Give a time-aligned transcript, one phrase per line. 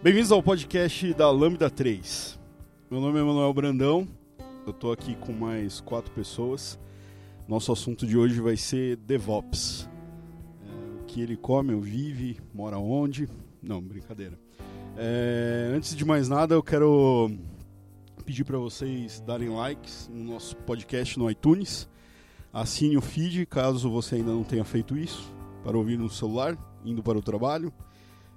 [0.00, 2.38] Bem-vindos ao podcast da Lambda 3.
[2.88, 4.06] Meu nome é Manuel Brandão,
[4.64, 6.78] eu estou aqui com mais quatro pessoas.
[7.48, 9.90] Nosso assunto de hoje vai ser DevOps.
[10.62, 13.28] É, o que ele come, ou vive, mora onde?
[13.60, 14.38] Não, brincadeira.
[14.96, 17.32] É, antes de mais nada, eu quero
[18.24, 21.88] pedir para vocês darem likes no nosso podcast no iTunes.
[22.52, 25.34] Assine o feed caso você ainda não tenha feito isso,
[25.64, 27.72] para ouvir no celular, indo para o trabalho.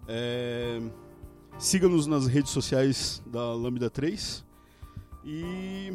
[0.07, 0.81] É,
[1.57, 4.43] Siga-nos nas redes sociais da Lambda 3.
[5.23, 5.93] E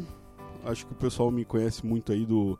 [0.63, 2.57] acho que o pessoal me conhece muito aí do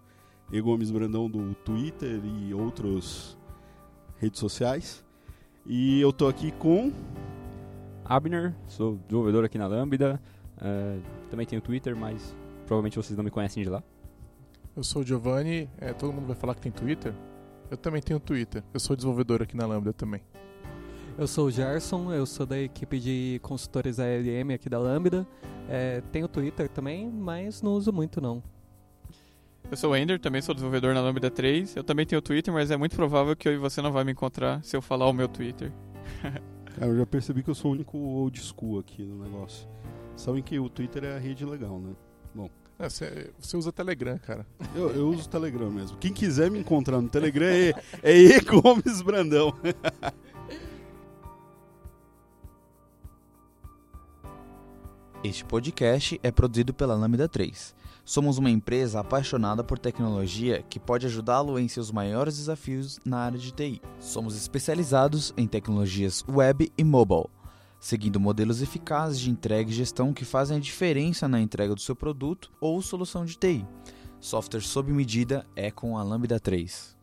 [0.52, 3.38] E Gomes Brandão do Twitter e outras
[4.18, 5.04] redes sociais.
[5.66, 6.92] E eu tô aqui com
[8.06, 10.22] Abner, sou desenvolvedor aqui na Lambda.
[10.58, 12.36] Uh, também tenho Twitter, mas
[12.66, 13.84] provavelmente vocês não me conhecem de lá.
[14.76, 17.14] Eu sou o Giovanni, é, todo mundo vai falar que tem Twitter.
[17.70, 18.64] Eu também tenho Twitter.
[18.74, 20.22] Eu sou desenvolvedor aqui na Lambda também.
[21.18, 25.28] Eu sou o Gerson, eu sou da equipe de consultores ALM aqui da Lambda.
[25.68, 28.44] É, tenho Twitter também, mas não uso muito não.
[29.72, 31.76] Eu sou o Ender, também sou desenvolvedor na Lambda 3.
[31.76, 34.12] Eu também tenho Twitter, mas é muito provável que eu e você não vai me
[34.12, 35.74] encontrar se eu falar o meu Twitter.
[36.80, 39.68] eu já percebi que eu sou o único old school aqui no negócio.
[40.16, 41.96] Sabem que o Twitter é a rede legal, né?
[42.34, 42.48] Bom.
[42.78, 44.46] É, você, você, usa Telegram, cara.
[44.76, 45.98] Eu, eu uso Telegram mesmo.
[45.98, 48.40] Quem quiser me encontrar no Telegram é, é E.
[48.42, 49.52] Gomes Brandão.
[55.24, 57.76] Este podcast é produzido pela Lambda 3.
[58.06, 63.40] Somos uma empresa apaixonada por tecnologia que pode ajudá-lo em seus maiores desafios na área
[63.40, 63.82] de TI.
[64.00, 67.26] Somos especializados em tecnologias web e mobile,
[67.80, 71.96] seguindo modelos eficazes de entrega e gestão que fazem a diferença na entrega do seu
[71.96, 73.66] produto ou solução de TI.
[74.20, 76.96] Software sob medida é com a Lambda 3.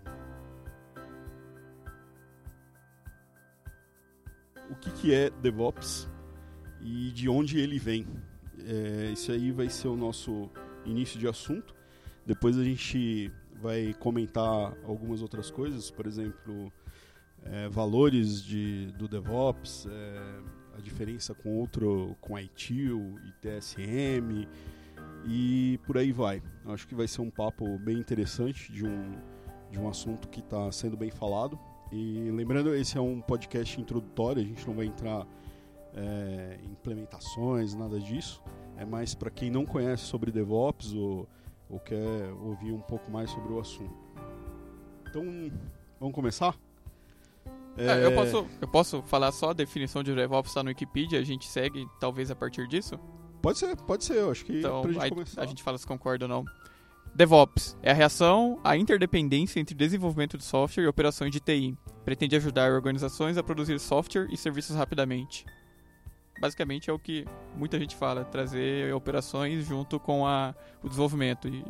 [4.69, 6.07] O que, que é DevOps
[6.79, 8.05] e de onde ele vem?
[8.67, 10.47] É, isso aí vai ser o nosso
[10.85, 11.73] início de assunto.
[12.23, 16.71] Depois a gente vai comentar algumas outras coisas, por exemplo,
[17.45, 24.47] é, valores de, do DevOps, é, a diferença com outro, com ITIL e TSM
[25.25, 26.41] e por aí vai.
[26.65, 29.11] Acho que vai ser um papo bem interessante de um,
[29.69, 31.59] de um assunto que está sendo bem falado.
[31.91, 35.27] E lembrando, esse é um podcast introdutório, a gente não vai entrar
[35.93, 38.43] é, em implementações, nada disso.
[38.77, 41.27] É mais para quem não conhece sobre DevOps ou,
[41.69, 43.97] ou quer ouvir um pouco mais sobre o assunto.
[45.07, 45.23] Então,
[45.99, 46.55] vamos começar?
[47.79, 48.05] É...
[48.05, 51.47] eu, posso, eu posso falar só a definição de DevOps está no Wikipedia, a gente
[51.47, 52.99] segue talvez a partir disso?
[53.41, 55.41] Pode ser, pode ser, eu acho que então, pra gente a, começar.
[55.41, 56.45] A gente fala se concorda ou não.
[57.15, 61.77] DevOps é a reação à interdependência entre desenvolvimento de software e operações de TI.
[62.05, 65.45] Pretende ajudar organizações a produzir software e serviços rapidamente.
[66.39, 71.47] Basicamente é o que muita gente fala, trazer operações junto com a, o desenvolvimento.
[71.47, 71.63] E,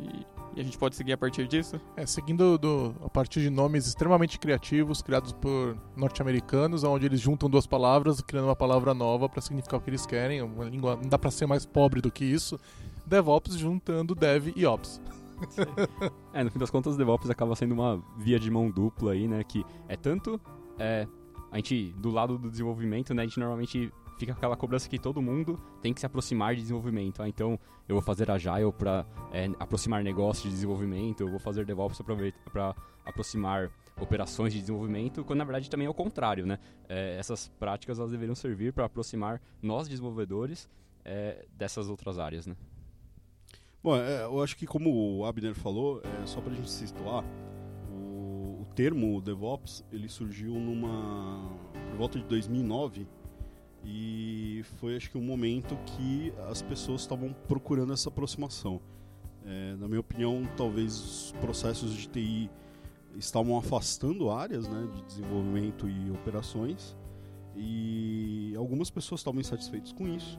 [0.54, 1.80] e a gente pode seguir a partir disso?
[1.96, 7.48] É, seguindo do, a partir de nomes extremamente criativos, criados por norte-americanos, onde eles juntam
[7.48, 10.42] duas palavras, criando uma palavra nova para significar o que eles querem.
[10.42, 12.58] Uma língua não dá para ser mais pobre do que isso.
[13.06, 15.00] DevOps juntando Dev e Ops.
[16.32, 19.42] é, no fim das contas, DevOps acaba sendo uma via de mão dupla aí, né?
[19.42, 20.40] Que é tanto
[20.78, 21.06] é,
[21.50, 23.22] a gente, do lado do desenvolvimento, né?
[23.22, 27.22] A gente normalmente fica aquela cobrança que todo mundo tem que se aproximar de desenvolvimento.
[27.22, 27.58] Ah, então
[27.88, 32.02] eu vou fazer Agile para é, aproximar negócios de desenvolvimento, eu vou fazer DevOps
[32.52, 36.58] para aproximar operações de desenvolvimento, quando na verdade também é o contrário, né?
[36.86, 40.68] É, essas práticas elas deveriam servir para aproximar nós desenvolvedores
[41.02, 42.54] é, dessas outras áreas, né?
[43.82, 46.86] Bom, é, eu acho que como o Abner falou, é, só para a gente se
[46.86, 47.24] situar,
[47.90, 51.50] o, termo DevOps ele surgiu numa
[51.90, 53.06] por volta de 2009
[53.84, 58.80] e foi acho que um momento que as pessoas estavam procurando essa aproximação.
[59.44, 62.50] É, na minha opinião, talvez os processos de TI
[63.16, 66.96] estavam afastando áreas né, de desenvolvimento e operações
[67.56, 70.38] e algumas pessoas estavam insatisfeitas com isso.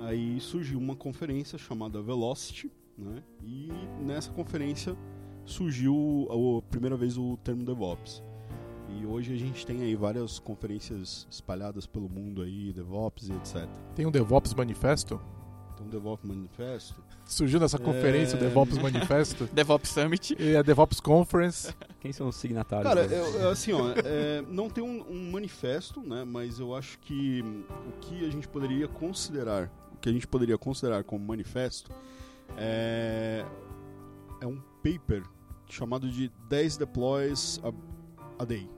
[0.00, 3.70] Aí surgiu uma conferência chamada Velocity, né, e
[4.04, 4.96] nessa conferência
[5.44, 8.22] surgiu a primeira vez o termo DevOps.
[8.88, 13.68] E hoje a gente tem aí várias conferências espalhadas pelo mundo aí, DevOps e etc.
[13.94, 15.20] Tem um DevOps Manifesto?
[15.76, 17.04] Tem um DevOps Manifesto.
[17.26, 18.44] Surgiu nessa conferência o É.
[18.46, 20.36] DevOps Manifesto DevOps Summit.
[20.38, 21.74] e a DevOps Conference.
[22.00, 22.88] Quem são os signatários?
[22.88, 26.24] Cara, eu- eu, assim, ó, é, não tem um, um manifesto, né?
[26.24, 30.56] Mas eu acho que o que a gente poderia considerar, o que a gente poderia
[30.56, 31.90] considerar como manifesto
[32.56, 33.44] é,
[34.40, 35.24] é um paper
[35.68, 37.72] chamado de 10 deploys a,
[38.42, 38.70] a day.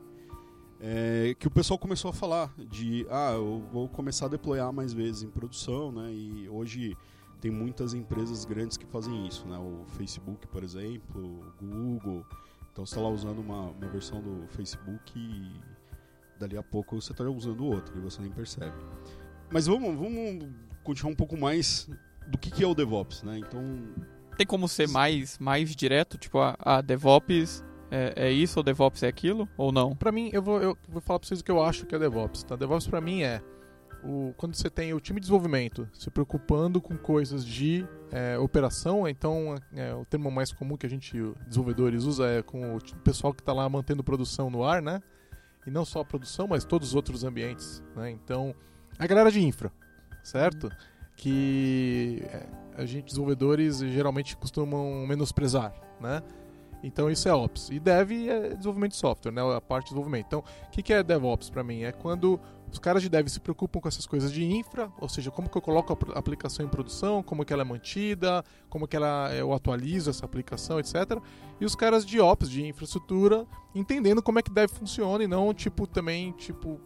[0.80, 4.92] É, que o pessoal começou a falar de, ah, eu vou começar a deployar mais
[4.92, 6.12] vezes em produção, né?
[6.12, 6.96] E hoje
[7.40, 9.58] tem muitas empresas grandes que fazem isso, né?
[9.58, 11.20] O Facebook, por exemplo,
[11.60, 12.24] o Google.
[12.72, 15.50] Então você está lá usando uma, uma versão do Facebook e
[16.38, 18.76] dali a pouco você está usando outra e você nem percebe.
[19.50, 20.48] Mas vamos, vamos
[20.84, 21.88] continuar um pouco mais
[22.28, 23.38] do que, que é o DevOps, né?
[23.38, 23.62] Então,
[24.36, 26.16] Tem como ser mais, mais direto?
[26.18, 29.48] Tipo, a, a DevOps é, é isso ou DevOps é aquilo?
[29.56, 29.94] Ou não?
[29.94, 31.98] Pra mim, eu vou, eu vou falar pra vocês o que eu acho que é
[31.98, 32.42] DevOps.
[32.42, 32.56] Tá?
[32.56, 33.42] DevOps pra mim é
[34.04, 39.08] o, quando você tem o time de desenvolvimento se preocupando com coisas de é, operação,
[39.08, 43.34] então é, o termo mais comum que a gente, desenvolvedores, usa é com o pessoal
[43.34, 45.02] que está lá mantendo produção no ar, né?
[45.66, 48.10] E não só a produção, mas todos os outros ambientes, né?
[48.10, 48.54] Então,
[48.98, 49.72] a galera de infra,
[50.22, 50.70] certo?
[51.16, 52.46] Que é,
[52.76, 56.22] a gente, desenvolvedores, geralmente costumam menosprezar, né?
[56.82, 57.70] Então isso é Ops.
[57.70, 59.42] E Dev é desenvolvimento de software, né?
[59.56, 60.26] A parte de desenvolvimento.
[60.26, 61.82] Então, o que que é DevOps para mim?
[61.82, 62.38] É quando
[62.70, 65.56] os caras de Dev se preocupam com essas coisas de infra, ou seja, como que
[65.56, 69.34] eu coloco a apl- aplicação em produção, como que ela é mantida, como que ela,
[69.34, 71.18] eu atualizo essa aplicação, etc.
[71.60, 75.52] E os caras de Ops, de infraestrutura, entendendo como é que Dev funciona e não,
[75.54, 76.78] tipo, também, tipo,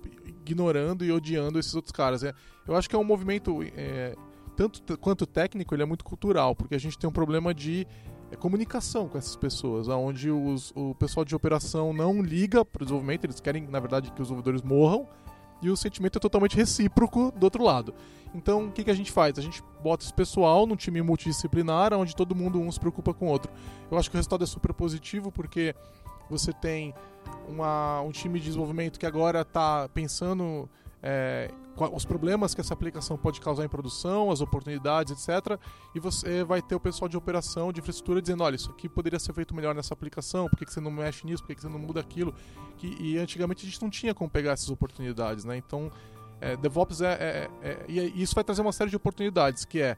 [0.47, 2.23] ignorando e odiando esses outros caras.
[2.23, 2.33] É,
[2.67, 4.15] eu acho que é um movimento, é,
[4.57, 7.87] tanto quanto técnico, ele é muito cultural, porque a gente tem um problema de
[8.33, 12.87] é comunicação com essas pessoas, onde os, o pessoal de operação não liga para o
[12.87, 15.07] desenvolvimento, eles querem, na verdade, que os desenvolvedores morram,
[15.61, 17.95] e o sentimento é totalmente recíproco do outro lado.
[18.35, 19.39] Então, o que, que a gente faz?
[19.39, 23.27] A gente bota esse pessoal num time multidisciplinar, onde todo mundo um se preocupa com
[23.27, 23.53] o outro.
[23.91, 25.75] Eu acho que o resultado é super positivo, porque
[26.31, 26.95] você tem
[27.47, 30.69] uma, um time de desenvolvimento que agora está pensando
[31.03, 31.51] é,
[31.93, 35.59] os problemas que essa aplicação pode causar em produção, as oportunidades, etc.
[35.95, 39.19] E você vai ter o pessoal de operação, de infraestrutura, dizendo: olha, isso aqui poderia
[39.19, 41.69] ser feito melhor nessa aplicação, por que, você não mexe nisso, por que, que você
[41.69, 42.35] não muda aquilo?
[42.77, 45.57] Que, e antigamente a gente não tinha como pegar essas oportunidades, né?
[45.57, 45.91] Então,
[46.41, 49.81] é, DevOps é, é- é- E e isso vai trazer uma série de oportunidades, que
[49.81, 49.97] é.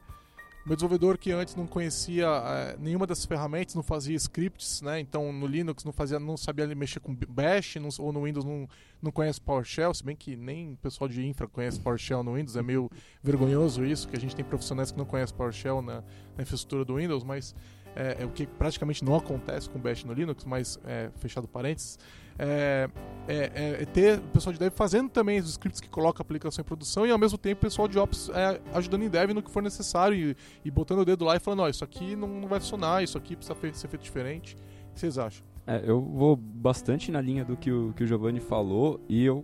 [0.65, 4.99] Meu desenvolvedor que antes não conhecia é, nenhuma dessas ferramentas, não fazia scripts, né?
[4.99, 8.67] Então no Linux não fazia, não sabia mexer com Bash, não- ou no Windows não,
[8.99, 12.55] não conhece PowerShell, se bem que nem o pessoal de infra conhece PowerShell no Windows,
[12.55, 12.89] é meio
[13.21, 16.03] vergonhoso isso, que a gente tem profissionais que não conhecem PowerShell na,
[16.35, 17.53] na infraestrutura do Windows, mas
[17.95, 21.99] é, é o que praticamente não acontece com Bash no Linux, mas é, fechado parênteses.
[22.37, 22.89] É,
[23.27, 26.23] é- é- é ter o pessoal de dev fazendo também os scripts que coloca a
[26.23, 29.31] aplicação em produção e ao mesmo tempo o pessoal de ops é, ajudando em dev
[29.31, 32.15] no que for necessário e, e botando o dedo lá e falando, ó, isso aqui
[32.15, 34.55] não, vai funcionar, isso aqui precisa ser feito diferente.
[34.89, 35.45] O que vocês acham?
[35.65, 39.43] É, eu vou bastante na linha do que o, que o Giovanni falou e eu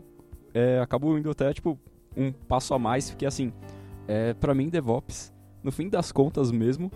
[0.53, 1.79] é, acabo indo até, tipo,
[2.15, 3.51] um passo a mais, porque assim,
[4.07, 5.33] é, para mim, DevOps,
[5.63, 6.91] no fim das contas mesmo,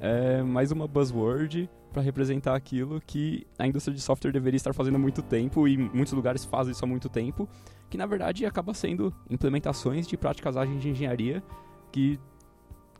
[0.00, 4.96] é mais uma buzzword para representar aquilo que a indústria de software deveria estar fazendo
[4.96, 7.48] há muito tempo e muitos lugares fazem isso há muito tempo,
[7.88, 11.42] que na verdade acaba sendo implementações de práticas ágeis de engenharia
[11.90, 12.18] que,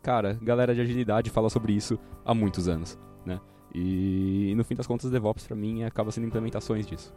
[0.01, 3.39] cara, galera de agilidade fala sobre isso há muitos anos, né?
[3.73, 7.13] E no fim das contas, DevOps pra mim acaba sendo implementações disso.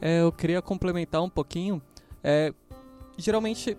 [0.00, 1.82] É, eu queria complementar um pouquinho.
[2.22, 2.54] É,
[3.18, 3.76] geralmente,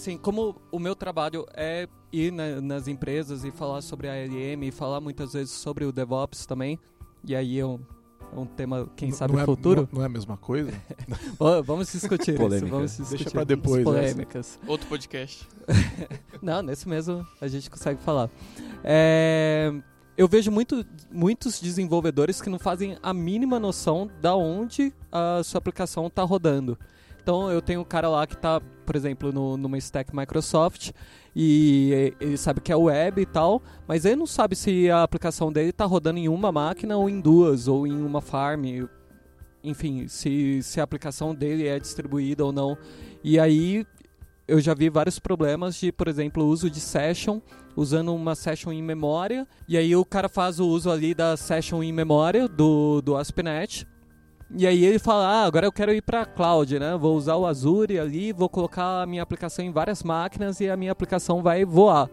[0.00, 4.62] assim, como o meu trabalho é ir na- nas empresas e falar sobre a ALM
[4.66, 6.78] e falar muitas vezes sobre o DevOps também,
[7.24, 7.78] e aí é um,
[8.34, 9.82] é um tema, quem sabe, não é, futuro.
[9.92, 10.72] Não, não é a mesma coisa?
[11.64, 14.02] Vamos discutir isso, vamos discutir Deixa pra depois, as essa.
[14.14, 14.58] polêmicas.
[14.66, 15.46] Outro podcast.
[16.40, 18.30] Não, nesse mesmo a gente consegue falar.
[18.82, 19.72] É,
[20.16, 25.58] eu vejo muito, muitos desenvolvedores que não fazem a mínima noção da onde a sua
[25.58, 26.78] aplicação está rodando.
[27.22, 30.90] Então eu tenho um cara lá que está, por exemplo, no, numa stack Microsoft
[31.34, 35.52] e ele sabe que é web e tal, mas ele não sabe se a aplicação
[35.52, 38.64] dele está rodando em uma máquina ou em duas, ou em uma farm,
[39.62, 42.76] enfim, se, se a aplicação dele é distribuída ou não.
[43.22, 43.86] E aí
[44.48, 47.40] eu já vi vários problemas de, por exemplo, uso de session,
[47.76, 51.82] usando uma session em memória, e aí o cara faz o uso ali da session
[51.82, 53.86] em memória do, do ASP.NET,
[54.56, 56.96] e aí ele fala, ah, agora eu quero ir para cloud, né?
[56.96, 60.76] Vou usar o Azure ali, vou colocar a minha aplicação em várias máquinas e a
[60.76, 62.10] minha aplicação vai voar.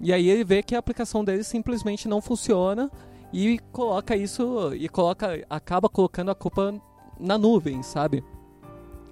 [0.00, 2.90] E aí ele vê que a aplicação dele simplesmente não funciona
[3.32, 6.74] e coloca isso e coloca acaba colocando a culpa
[7.20, 8.24] na nuvem, sabe?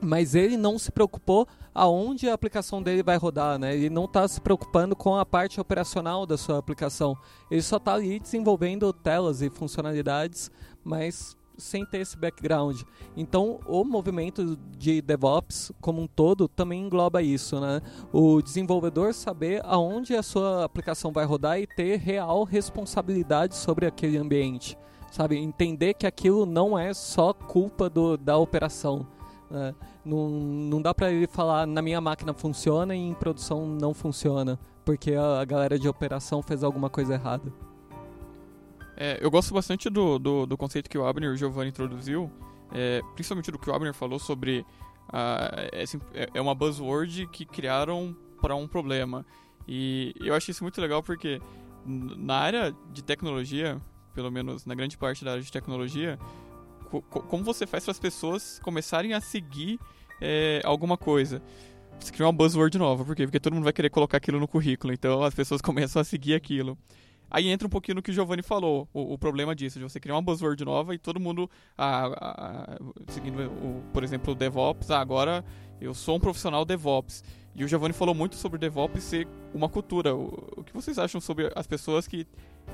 [0.00, 3.74] mas ele não se preocupou aonde a aplicação dele vai rodar, né?
[3.74, 7.16] Ele não está se preocupando com a parte operacional da sua aplicação.
[7.50, 10.50] Ele só está ali desenvolvendo telas e funcionalidades,
[10.82, 12.82] mas sem ter esse background.
[13.16, 17.80] Então, o movimento de DevOps como um todo também engloba isso, né?
[18.12, 24.16] O desenvolvedor saber aonde a sua aplicação vai rodar e ter real responsabilidade sobre aquele
[24.16, 24.76] ambiente,
[25.10, 25.36] sabe?
[25.36, 29.06] Entender que aquilo não é só culpa do, da operação.
[29.50, 29.74] Né?
[30.04, 34.58] Não, não dá para ele falar na minha máquina funciona e em produção não funciona,
[34.84, 37.52] porque a, a galera de operação fez alguma coisa errada.
[39.02, 42.30] É, eu gosto bastante do, do, do, conceito que o Abner e o Giovanni introduziu,
[42.70, 44.62] é, principalmente do que o Abner falou sobre
[46.12, 49.24] é, é uma buzzword que criaram para um problema.
[49.66, 51.40] E eu acho isso muito legal porque
[51.86, 53.80] na área de tecnologia,
[54.14, 56.18] pelo menos na grande parte da área de tecnologia,
[56.90, 59.80] co como você faz para as pessoas começarem a seguir
[60.20, 61.40] é, alguma coisa?
[61.98, 63.24] Você cria uma buzzword nova, por quê?
[63.24, 66.34] Porque todo mundo vai querer colocar aquilo no currículo, então as pessoas começam a seguir
[66.34, 66.76] aquilo.
[67.30, 70.00] Aí entra um pouquinho no que o Giovanni falou, o, o, problema disso, de você
[70.00, 71.48] criar uma buzzword nova e todo mundo,
[73.08, 75.44] seguindo, o, por exemplo, o DevOps, ah, agora
[75.80, 77.22] eu sou um profissional DevOps.
[77.54, 80.14] E o Giovanni falou muito sobre DevOps ser uma cultura.
[80.14, 82.26] O, o que vocês acham sobre as pessoas que,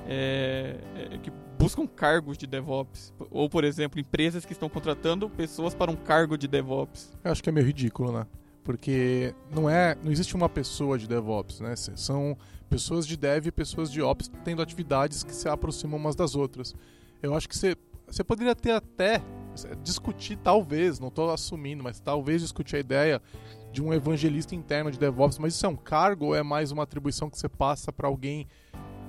[0.06, 3.12] é, é, que buscam cargos de DevOps?
[3.30, 7.16] Ou, por exemplo, empresas que estão contratando pessoas para um cargo de DevOps?
[7.24, 8.26] Eu acho que é meio ridículo, né?
[8.62, 11.74] Porque não é, não existe uma pessoa de DevOps, né?
[11.76, 12.36] São
[12.66, 16.74] pessoas de Dev e pessoas de Ops tendo atividades que se aproximam umas das outras.
[17.22, 19.22] Eu acho que você, você poderia ter até
[19.82, 23.22] discutir, talvez, não estou assumindo, mas talvez discutir a ideia
[23.72, 26.82] de um evangelista interno de DevOps, mas isso é um cargo ou é mais uma
[26.82, 28.46] atribuição que você passa para alguém,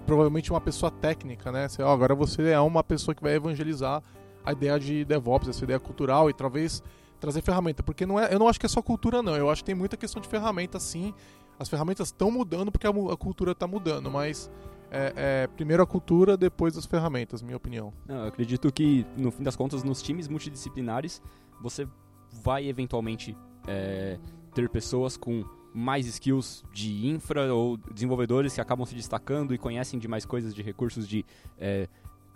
[0.06, 1.68] provavelmente uma pessoa técnica, né?
[1.80, 4.02] Ó, agora você é uma pessoa que vai evangelizar
[4.46, 6.82] a ideia de DevOps, essa ideia cultural e talvez
[7.20, 9.64] trazer ferramenta, porque não é, eu não acho que é só cultura não, eu acho
[9.64, 11.14] que tem muita questão de ferramenta sim.
[11.60, 14.50] As ferramentas estão mudando porque a, a cultura está mudando, mas
[14.92, 17.94] é, é, primeiro a cultura, depois as ferramentas, minha opinião.
[18.06, 21.22] Não, eu acredito que, no fim das contas, nos times multidisciplinares,
[21.62, 21.88] você
[22.32, 23.36] vai eventualmente
[23.68, 24.18] é,
[24.54, 30.00] ter pessoas com mais skills de infra ou desenvolvedores que acabam se destacando e conhecem
[30.00, 31.26] de mais coisas de recursos de
[31.60, 31.88] é,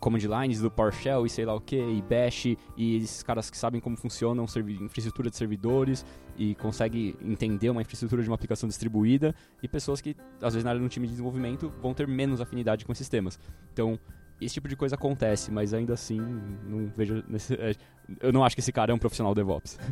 [0.01, 3.57] command lines do PowerShell e sei lá o que, e Bash, e esses caras que
[3.57, 6.03] sabem como funcionam infraestrutura de servidores
[6.35, 10.71] e conseguem entender uma infraestrutura de uma aplicação distribuída, e pessoas que, às vezes, na
[10.71, 13.39] área de um time de desenvolvimento, vão ter menos afinidade com sistemas.
[13.71, 13.99] Então,
[14.41, 16.19] esse tipo de coisa acontece, mas ainda assim,
[16.67, 17.23] não vejo.
[17.27, 17.75] Nesse, é,
[18.19, 19.77] eu não acho que esse cara é um profissional DevOps.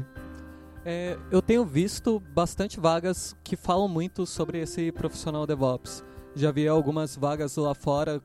[0.86, 6.04] É, eu tenho visto bastante vagas que falam muito sobre esse profissional DevOps.
[6.34, 8.22] Já vi algumas vagas lá fora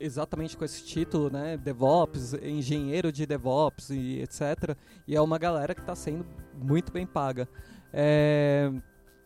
[0.00, 1.56] exatamente com esse título, né?
[1.56, 4.76] DevOps, engenheiro de DevOps e etc.
[5.06, 6.26] E é uma galera que está sendo
[6.60, 7.48] muito bem paga.
[7.92, 8.72] É,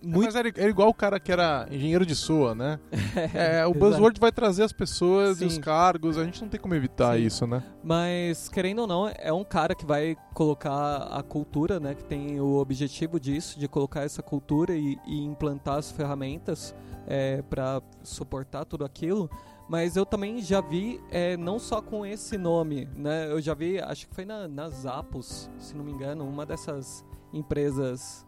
[0.04, 0.26] muito...
[0.26, 2.78] Mas era, era, igual o cara que era engenheiro de SOA, né?
[3.32, 5.44] é, o buzzword vai trazer as pessoas Sim.
[5.44, 7.24] e os cargos, a gente não tem como evitar Sim.
[7.24, 7.62] isso, né?
[7.82, 11.94] Mas, querendo ou não, é um cara que vai colocar a cultura, né?
[11.94, 16.74] Que tem o objetivo disso, de colocar essa cultura e, e implantar as ferramentas
[17.06, 19.30] é, para suportar tudo aquilo
[19.68, 23.30] mas eu também já vi, é, não só com esse nome, né?
[23.30, 27.04] Eu já vi, acho que foi na, na Zappos, se não me engano, uma dessas
[27.32, 28.26] empresas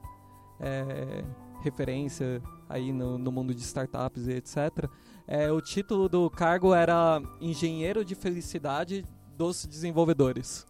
[0.58, 1.22] é,
[1.60, 4.88] referência aí no, no, mundo de startups e etc.
[5.26, 9.04] É, o título do cargo era Engenheiro de Felicidade
[9.36, 10.66] dos Desenvolvedores.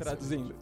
[0.00, 0.54] Traduzindo.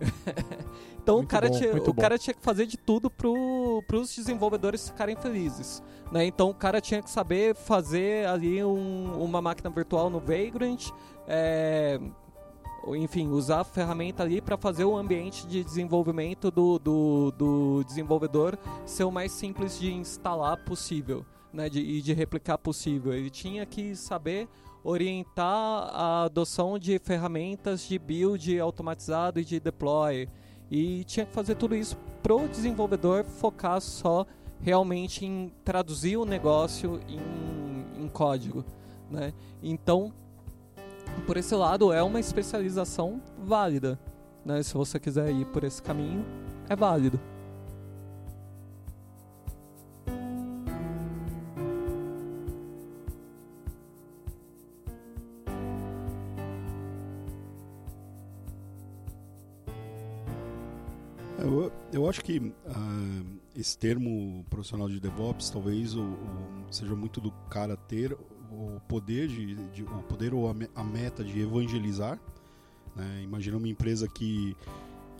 [1.01, 4.89] então o cara, bom, tinha, o cara tinha que fazer de tudo para os desenvolvedores
[4.89, 5.81] ficarem felizes.
[6.11, 6.27] Né?
[6.27, 10.91] Então o cara tinha que saber fazer ali um, uma máquina virtual no Vagrant,
[11.29, 12.01] é,
[12.89, 18.59] enfim, usar a ferramenta ali para fazer o ambiente de desenvolvimento do, do, do, desenvolvedor
[18.85, 21.69] ser o mais simples de instalar possível né?
[21.69, 23.13] de, e de replicar possível.
[23.13, 24.49] Ele tinha que saber
[24.83, 30.29] orientar a adoção de ferramentas de build automatizado e de deploy.
[30.71, 34.27] E tinha que fazer tudo isso para o desenvolvedor focar só
[34.61, 38.65] realmente em traduzir o negócio em, em código.
[39.11, 39.33] Né?
[39.63, 40.13] Então,
[41.27, 43.99] por esse lado, é uma especialização válida.
[44.45, 44.63] Né?
[44.63, 46.25] Se você quiser ir por esse caminho,
[46.69, 47.21] é válido.
[61.93, 67.31] Eu, acho que uh, esse termo profissional de DevOps talvez o, o, seja muito do
[67.51, 68.17] cara ter
[68.51, 72.19] o poder de, de o poder ou a, meta de evangelizar.
[72.95, 73.23] Né?
[73.23, 74.57] Imagina uma empresa que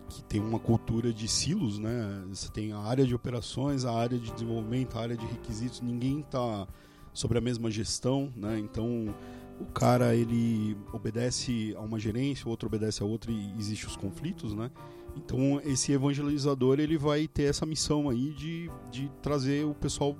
[0.09, 2.25] que tem uma cultura de silos, né?
[2.29, 6.21] Você tem a área de operações, a área de desenvolvimento, a área de requisitos, ninguém
[6.21, 6.67] está
[7.13, 8.57] sobre a mesma gestão, né?
[8.57, 9.13] Então
[9.59, 13.95] o cara ele obedece a uma gerência, o outro obedece a outra e existe os
[13.95, 14.71] conflitos, né?
[15.15, 20.17] Então esse evangelizador ele vai ter essa missão aí de, de trazer o pessoal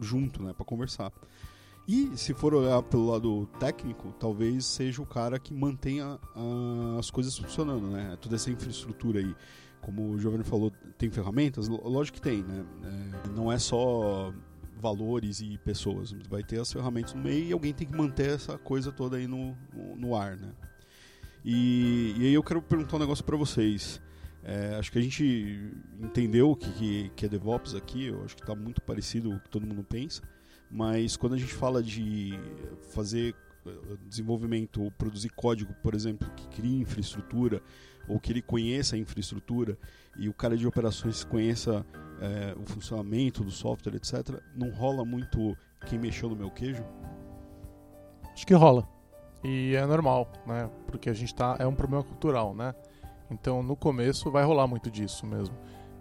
[0.00, 1.12] junto, né, para conversar.
[1.86, 7.10] E se for olhar pelo lado técnico, talvez seja o cara que mantenha ah, as
[7.10, 8.16] coisas funcionando, né?
[8.20, 9.34] Toda essa infraestrutura aí.
[9.82, 11.68] Como o Giovanni falou, tem ferramentas?
[11.68, 12.64] Lógico que tem, né?
[12.84, 14.32] É, não é só
[14.80, 16.12] valores e pessoas.
[16.30, 19.26] Vai ter as ferramentas no meio e alguém tem que manter essa coisa toda aí
[19.26, 20.52] no, no, no ar, né?
[21.44, 24.00] E, e aí eu quero perguntar um negócio para vocês.
[24.44, 28.36] É, acho que a gente entendeu o que, que, que é DevOps aqui, eu acho
[28.36, 30.22] que está muito parecido o que todo mundo pensa,
[30.70, 32.38] mas quando a gente fala de
[32.90, 33.34] fazer
[33.66, 37.62] eh, desenvolvimento ou produzir código, por exemplo, que cria infraestrutura,
[38.06, 39.78] ou que ele conheça a infraestrutura,
[40.18, 41.84] e o cara de operações conheça
[42.20, 46.84] eh, o funcionamento do software, etc., não rola muito quem mexeu no meu queijo?
[48.32, 48.86] Acho que rola.
[49.42, 50.70] E é normal, né?
[50.86, 51.56] Porque a gente tá.
[51.58, 52.74] É um problema cultural, né?
[53.34, 55.56] Então no começo vai rolar muito disso mesmo.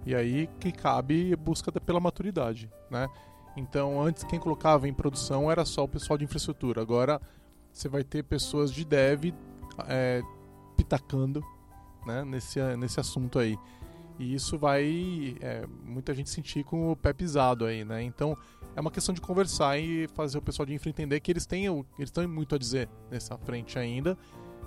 [0.06, 3.10] E aí que cabe busca pela maturidade, né?
[3.58, 6.82] Então antes quem colocava em produção era só o pessoal de infraestrutura.
[6.82, 7.20] Agora
[7.72, 9.34] você vai ter pessoas de dev
[9.88, 10.22] é,
[10.78, 11.44] pitacando
[12.06, 13.58] né, nesse, nesse assunto aí.
[14.20, 18.04] E isso vai é, muita gente sentir com o pé pisado aí, né?
[18.04, 18.38] Então
[18.76, 21.66] é uma questão de conversar e fazer o pessoal de infra entender que eles têm,
[21.98, 24.18] eles têm muito a dizer nessa frente ainda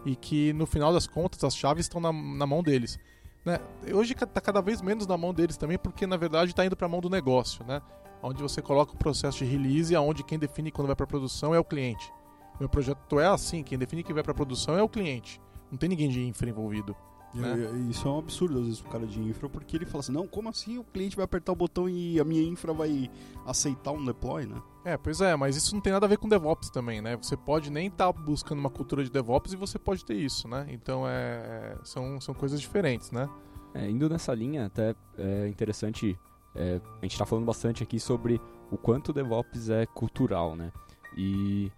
[0.05, 2.99] e que no final das contas as chaves estão na, na mão deles.
[3.45, 3.61] Né?
[3.93, 6.87] Hoje está cada vez menos na mão deles também, porque na verdade está indo para
[6.87, 7.81] a mão do negócio, né?
[8.23, 11.59] onde você coloca o processo de release, aonde quem define quando vai para produção é
[11.59, 12.12] o cliente.
[12.59, 15.41] Meu projeto é assim, quem define que vai para produção é o cliente.
[15.71, 16.97] Não tem ninguém de infra envolvido.
[17.35, 17.71] Né?
[17.75, 20.12] E Isso é um absurdo, às vezes, pro cara de infra, porque ele fala assim,
[20.12, 23.11] não, como assim o cliente vai apertar o botão e a minha infra vai
[23.45, 24.61] aceitar um deploy, né?
[24.87, 27.16] É, pois é, mas isso não tem nada a ver com DevOps também, né?
[27.16, 30.64] Você pode nem estar buscando uma cultura de DevOps e você pode ter isso, né?
[30.70, 33.29] Então é, são, são coisas diferentes, né?
[33.75, 36.16] É, indo nessa linha, até é interessante,
[36.55, 40.70] é, a gente está falando bastante aqui sobre o quanto o DevOps é cultural, né?
[41.16, 41.68] E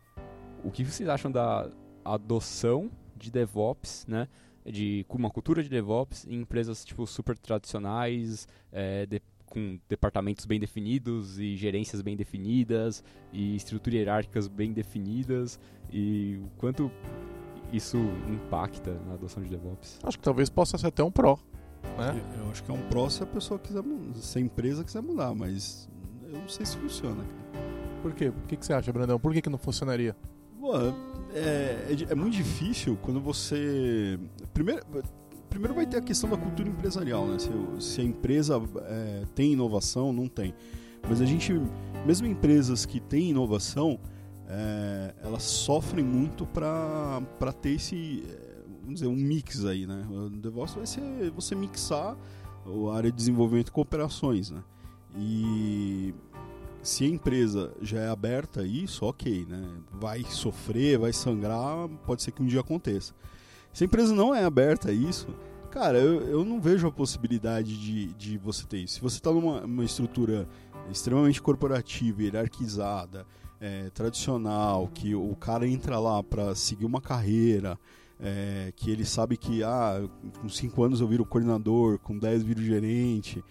[0.63, 1.67] o que vocês acham da
[2.05, 4.29] adoção de DevOps, né?
[4.67, 10.61] De uma cultura de DevOps em empresas tipo super tradicionais, é, de- com departamentos bem
[10.61, 15.59] definidos e gerências bem definidas e estruturas hierárquicas bem definidas
[15.91, 16.91] e o quanto
[17.73, 19.99] isso impacta na adoção de DevOps?
[20.03, 21.39] Acho que talvez possa ser até um pró,
[21.99, 22.23] né?
[22.39, 25.03] Eu- acho que é um pró se a pessoa quiser mudar, se a empresa quiser
[25.03, 25.89] mudar, mas
[26.25, 27.23] eu não sei se funciona.
[27.23, 27.69] cara.
[28.03, 28.29] Por quê?
[28.29, 29.19] O que, que você acha, Brandão?
[29.19, 30.15] Por que, que não funcionaria?
[30.61, 34.19] Pô, é, é é muito difícil quando você.
[34.55, 34.83] Primeiro,
[35.49, 37.39] primeiro vai ter a questão da cultura empresarial, né?
[37.39, 40.55] Se, se a empresa é, tem inovação, não tem.
[41.09, 41.53] Mas a gente,
[42.07, 43.99] mesmo empresas que têm inovação,
[44.49, 50.07] é, elas sofrem muito para ter esse, é, vamos dizer, um mix aí, né?
[50.11, 52.17] O DevOps vai ser você mixar
[52.67, 54.63] a área de desenvolvimento com operações, né?
[55.17, 56.15] E
[56.83, 59.63] se a empresa já é aberta a isso, ok, né?
[59.93, 63.15] Vai sofrer, vai sangrar, pode ser que um dia aconteça.
[63.79, 65.29] Se a empresa não é aberta a isso,
[65.71, 68.95] cara, eu, eu não vejo a possibilidade de, de você ter isso.
[68.95, 70.49] Se você está numa uma estrutura
[70.91, 73.25] extremamente corporativa, hierarquizada,
[73.61, 77.79] é, tradicional, que o cara entra lá para seguir uma carreira,
[78.19, 80.03] é, que ele sabe que ah,
[80.41, 83.45] com 5 anos eu viro coordenador, com 10 viro gerente.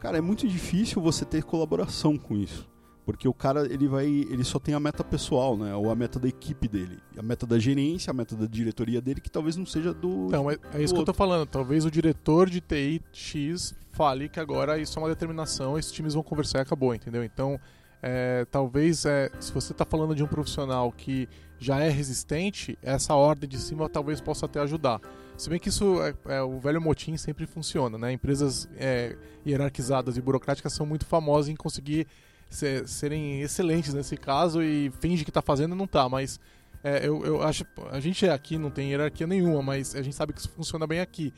[0.00, 2.66] Cara, é muito difícil você ter colaboração com isso.
[3.08, 4.04] Porque o cara, ele vai.
[4.04, 5.74] ele só tem a meta pessoal, né?
[5.74, 6.98] Ou a meta da equipe dele.
[7.16, 10.26] A meta da gerência, a meta da diretoria dele, que talvez não seja do.
[10.26, 11.46] Então, é, é isso que eu tô falando.
[11.46, 16.12] Talvez o diretor de TI X fale que agora isso é uma determinação, esses times
[16.12, 17.24] vão conversar e acabou, entendeu?
[17.24, 17.58] Então,
[18.02, 21.26] é, talvez, é, se você está falando de um profissional que
[21.58, 25.00] já é resistente, essa ordem de cima talvez possa até ajudar.
[25.34, 28.12] Se bem que isso, é, é, o velho motim sempre funciona, né?
[28.12, 29.16] Empresas é,
[29.46, 32.06] hierarquizadas e burocráticas são muito famosas em conseguir
[32.48, 36.40] ser- serem excelentes nesse caso e finge que está fazendo e não tá, mas
[36.82, 37.64] é, eu, eu acho.
[37.90, 41.00] A gente aqui não tem hierarquia nenhuma, mas a gente sabe que isso funciona bem
[41.00, 41.32] aqui.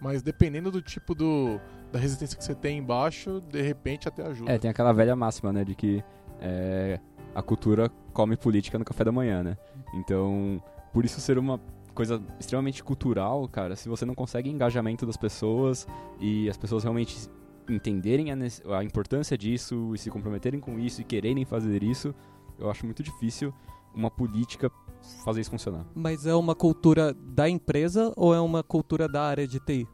[0.00, 1.60] Mas dependendo do tipo do,
[1.92, 4.52] da resistência que você tem embaixo, de repente até ajuda.
[4.52, 6.02] É, tem aquela velha máxima, né, de que
[6.40, 6.98] é,
[7.34, 9.56] a cultura come política no café da manhã, né?
[9.94, 11.60] Então, por isso ser uma
[11.94, 15.86] coisa extremamente cultural, cara, se você não consegue engajamento das pessoas
[16.18, 17.16] e as pessoas realmente
[17.68, 18.36] entenderem a,
[18.78, 22.14] a importância disso e se comprometerem com isso e quererem fazer isso,
[22.58, 23.52] eu acho muito difícil
[23.94, 24.70] uma política
[25.24, 25.84] fazer isso funcionar.
[25.94, 29.86] Mas é uma cultura da empresa ou é uma cultura da área de TI?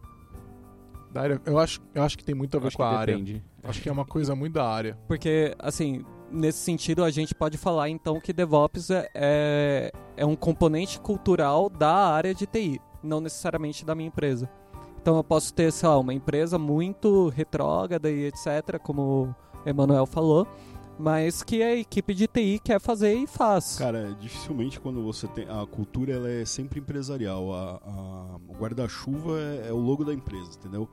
[1.10, 3.14] Da área, eu acho, eu acho que tem muito a ver Acho com a área.
[3.16, 3.42] depende.
[3.64, 4.98] Acho que é uma coisa muito da área.
[5.08, 10.36] Porque, assim, nesse sentido, a gente pode falar então que DevOps é, é, é um
[10.36, 14.48] componente cultural da área de TI, não necessariamente da minha empresa.
[15.08, 20.04] Então eu posso ter, sei lá, uma empresa muito retrógrada e etc., como o Emanuel
[20.04, 20.46] falou,
[20.98, 23.78] mas que a equipe de TI quer fazer e faz.
[23.78, 25.48] Cara, dificilmente quando você tem.
[25.48, 27.54] A cultura ela é sempre empresarial.
[27.54, 30.86] A, a- o guarda-chuva é, é o logo da empresa, entendeu?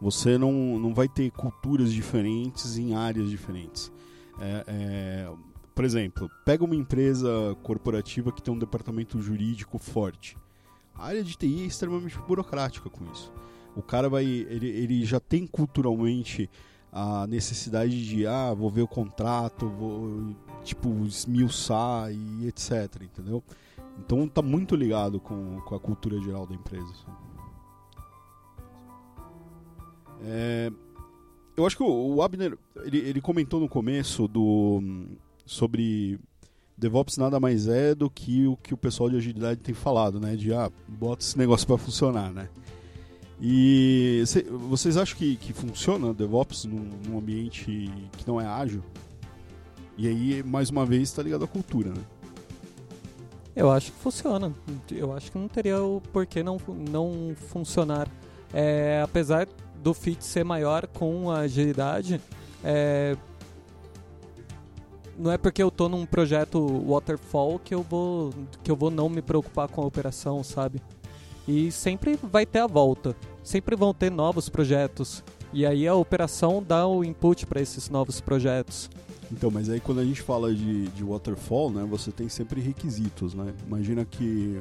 [0.00, 3.92] Você não, não vai ter culturas diferentes em áreas diferentes.
[4.40, 5.30] É, é,
[5.76, 10.36] por exemplo, pega uma empresa corporativa que tem um departamento jurídico forte.
[10.92, 13.32] A área de TI é extremamente burocrática com isso.
[13.76, 14.24] O cara vai.
[14.24, 16.48] Ele, ele já tem culturalmente
[16.92, 23.42] a necessidade de, ah, vou ver o contrato, vou, tipo, esmiuçar e etc, entendeu?
[23.98, 26.86] Então tá muito ligado com, com a cultura geral da empresa.
[26.90, 27.30] assim.
[30.22, 30.72] É,
[31.56, 34.82] eu acho que o, o Abner, ele, ele comentou no começo do
[35.46, 36.18] sobre
[36.76, 40.36] DevOps nada mais é do que o que o pessoal de agilidade tem falado, né?
[40.36, 42.48] De, ah, bota esse negócio para funcionar, né?
[43.40, 48.82] E cê- vocês acham que, que funciona DevOps num, num ambiente que não é ágil?
[49.96, 52.02] E aí, mais uma vez, está ligado à cultura, né?
[53.56, 54.52] Eu acho que funciona.
[54.90, 56.58] Eu acho que não teria o porquê não,
[56.90, 58.08] não funcionar.
[58.52, 59.46] É, apesar
[59.82, 62.20] do fit ser maior com a agilidade,
[62.64, 63.16] é,
[65.18, 68.30] não é porque eu tô num projeto waterfall que eu vou
[68.62, 70.80] que eu vou não me preocupar com a operação, sabe?
[71.46, 73.14] E sempre vai ter a volta.
[73.42, 75.22] Sempre vão ter novos projetos.
[75.52, 78.88] E aí a operação dá o input para esses novos projetos.
[79.32, 83.34] Então, mas aí quando a gente fala de, de waterfall, né, você tem sempre requisitos,
[83.34, 83.52] né?
[83.66, 84.60] Imagina que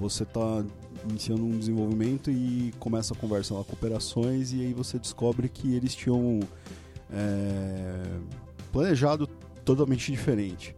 [0.00, 0.64] você está
[1.08, 5.74] iniciando um desenvolvimento e começa a conversa lá com operações e aí você descobre que
[5.74, 6.40] eles tinham
[7.12, 8.02] é,
[8.72, 9.26] planejado
[9.64, 10.74] totalmente diferente.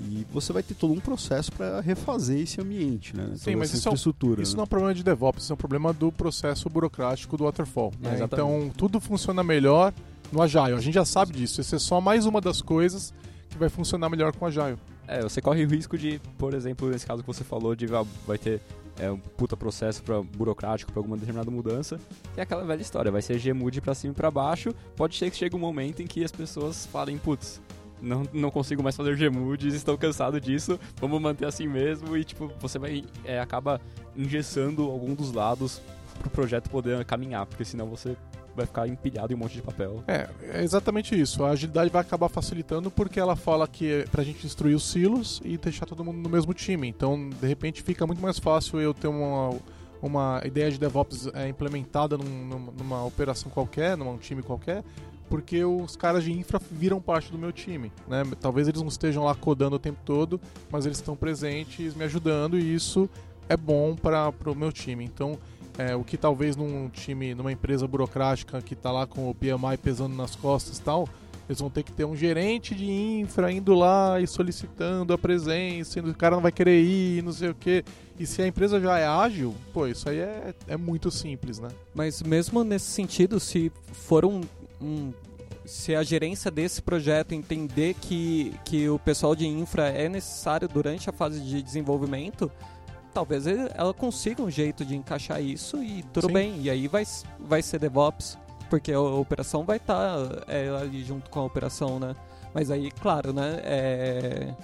[0.00, 3.32] E você vai ter todo um processo para refazer esse ambiente, né?
[3.36, 4.42] Sim, Toda mas essa isso é infraestrutura.
[4.42, 4.56] Isso né?
[4.56, 7.92] não é um problema de DevOps, isso é um problema do processo burocrático do Waterfall.
[8.00, 8.18] né?
[8.18, 8.24] É.
[8.24, 9.92] Então, tudo funciona melhor
[10.32, 10.72] no Agile.
[10.72, 11.60] A gente já sabe disso.
[11.60, 13.12] Isso é só mais uma das coisas
[13.50, 14.78] que vai funcionar melhor com o Agile.
[15.06, 18.04] É, você corre o risco de, por exemplo, nesse caso que você falou, de ah,
[18.26, 18.60] vai ter
[18.96, 21.98] é, um puta processo pra, burocrático para alguma determinada mudança,
[22.32, 25.30] que é aquela velha história, vai ser Gmude pra cima e pra baixo, pode ser
[25.30, 27.60] que chegue um momento em que as pessoas falem, putz,
[28.00, 32.50] não, não consigo mais fazer Gmudes, estou cansado disso, vamos manter assim mesmo, e tipo,
[32.60, 33.80] você vai, é, acaba
[34.16, 35.80] engessando algum dos lados
[36.20, 38.16] pro projeto poder caminhar, porque senão você
[38.54, 40.02] vai ficar empilhado em um monte de papel.
[40.08, 41.44] É, é exatamente isso.
[41.44, 45.40] A agilidade vai acabar facilitando porque ela fala que é pra gente destruir os silos
[45.44, 46.88] e deixar todo mundo no mesmo time.
[46.88, 49.56] Então, de repente, fica muito mais fácil eu ter uma,
[50.02, 54.82] uma ideia de DevOps é, implementada num- numa, numa operação qualquer, num time qualquer,
[55.30, 57.90] porque os caras de infra viram parte do meu time.
[58.08, 58.24] Né?
[58.40, 60.40] Talvez eles não estejam lá codando o tempo todo,
[60.70, 63.08] mas eles estão presentes, me ajudando, e isso
[63.48, 65.04] é bom para o meu time.
[65.04, 65.38] Então,
[65.78, 69.78] é, o que talvez num time, numa empresa burocrática que tá lá com o PMI
[69.80, 71.08] pesando nas costas e tal,
[71.48, 76.00] eles vão ter que ter um gerente de infra indo lá e solicitando a presença,
[76.00, 77.84] o cara não vai querer ir, não sei o quê.
[78.18, 81.68] E se a empresa já é ágil, pô, isso aí é, é muito simples, né?
[81.94, 84.42] Mas mesmo nesse sentido, se for um,
[84.80, 85.12] um-
[85.64, 91.08] se a gerência desse projeto entender que, que o pessoal de infra é necessário durante
[91.08, 92.50] a fase de desenvolvimento,
[93.12, 96.32] talvez ela consiga um jeito de encaixar isso e tudo Sim.
[96.32, 96.60] bem.
[96.62, 97.04] E aí vai,
[97.38, 98.38] vai ser DevOps,
[98.68, 100.16] porque a operação vai estar
[100.80, 102.16] ali junto com a operação, né?
[102.54, 103.60] Mas aí, claro, né?
[103.62, 104.54] É,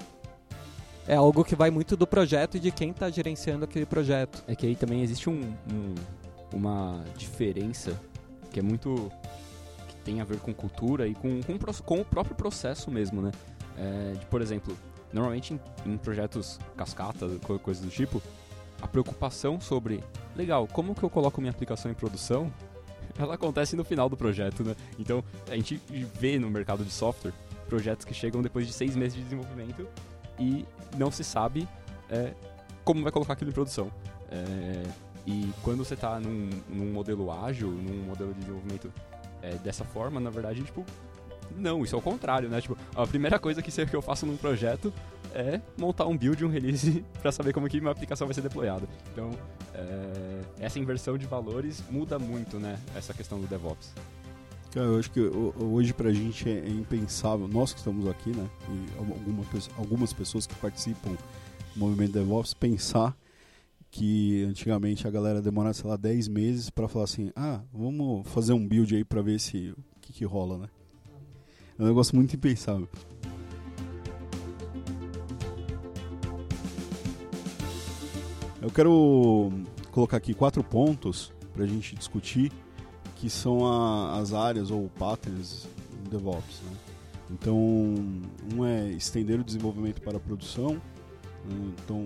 [1.08, 4.42] é algo que vai muito do projeto e de quem está gerenciando aquele projeto.
[4.48, 5.94] É que aí também existe um, um-
[6.52, 8.00] uma diferença
[8.50, 9.10] que é muito.
[10.06, 13.32] Tem a ver com cultura e com, com, com o próprio processo mesmo, né?
[13.76, 14.74] É, de, por exemplo,
[15.12, 18.22] normalmente em, em projetos cascata, co- coisas do tipo,
[18.80, 20.02] a preocupação sobre,
[20.36, 22.50] legal, como que eu coloco minha aplicação em produção?
[23.18, 24.76] Ela acontece no final do projeto, né?
[24.98, 25.80] Então, a gente
[26.14, 27.32] vê no mercado de software
[27.68, 29.88] projetos que chegam depois de seis meses de desenvolvimento
[30.38, 30.64] e
[30.96, 31.66] não se sabe
[32.08, 32.32] é,
[32.84, 33.90] como vai colocar aquilo em produção.
[34.30, 34.82] É,
[35.26, 38.92] e quando você está num, num modelo ágil, num modelo de desenvolvimento
[39.42, 40.84] é, dessa forma, na verdade, tipo,
[41.56, 42.60] não, isso é o contrário, né?
[42.60, 44.92] Tipo, a primeira coisa que, eu faço num projeto
[45.34, 48.86] é montar um build, um release, para saber como que minha aplicação vai ser deployada.
[49.12, 49.30] Então,
[49.74, 52.78] é, essa inversão de valores muda muito, né?
[52.96, 53.92] Essa questão do DevOps.
[54.72, 58.30] Cara, eu acho que ho- hoje pra gente é, é impensável, nós que estamos aqui,
[58.30, 58.86] né, e
[59.78, 61.18] algumas pessoas que participam do
[61.78, 63.16] movimento DevOps, pensar
[63.90, 68.52] que antigamente a galera demorava, sei lá, 10 meses para falar assim: ah, vamos fazer
[68.52, 70.68] um build aí para ver se o que, que rola, né?
[71.78, 72.88] É um negócio muito impensável.
[78.62, 79.52] Eu quero
[79.92, 82.50] colocar aqui quatro pontos para a gente discutir,
[83.14, 85.68] que são a, as áreas ou patterns
[86.04, 86.62] em DevOps.
[86.62, 86.76] Né?
[87.30, 87.56] Então,
[88.54, 90.74] um é estender o desenvolvimento para a produção.
[91.44, 91.74] Né?
[91.82, 92.04] Então,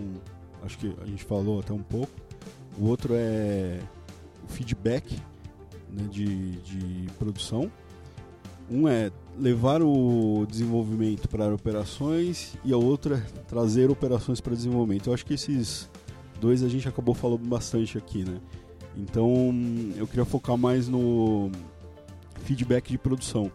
[0.65, 2.13] acho que a gente falou até um pouco.
[2.79, 3.81] O outro é
[4.45, 5.17] o feedback
[5.93, 7.71] né, de, de produção.
[8.71, 15.09] Um é levar o desenvolvimento para operações e a outra é trazer operações para desenvolvimento.
[15.09, 15.91] Eu acho que esses
[16.41, 18.41] dois a gente acabou falando bastante aqui, né?
[18.97, 19.53] Então
[19.97, 21.51] eu queria focar mais no
[22.45, 23.51] feedback de produção.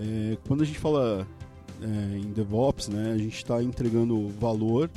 [0.00, 1.26] É, quando a gente fala
[1.82, 4.90] é, em DevOps, né, a gente está entregando valor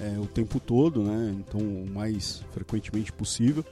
[0.00, 1.34] é, o tempo todo, né?
[1.38, 3.64] Então o mais frequentemente possível.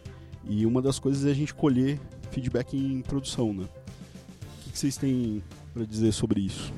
[0.44, 3.64] E uma das coisas é a gente colher feedback em produção, né?
[3.64, 6.72] O que, vocês têm para dizer sobre isso?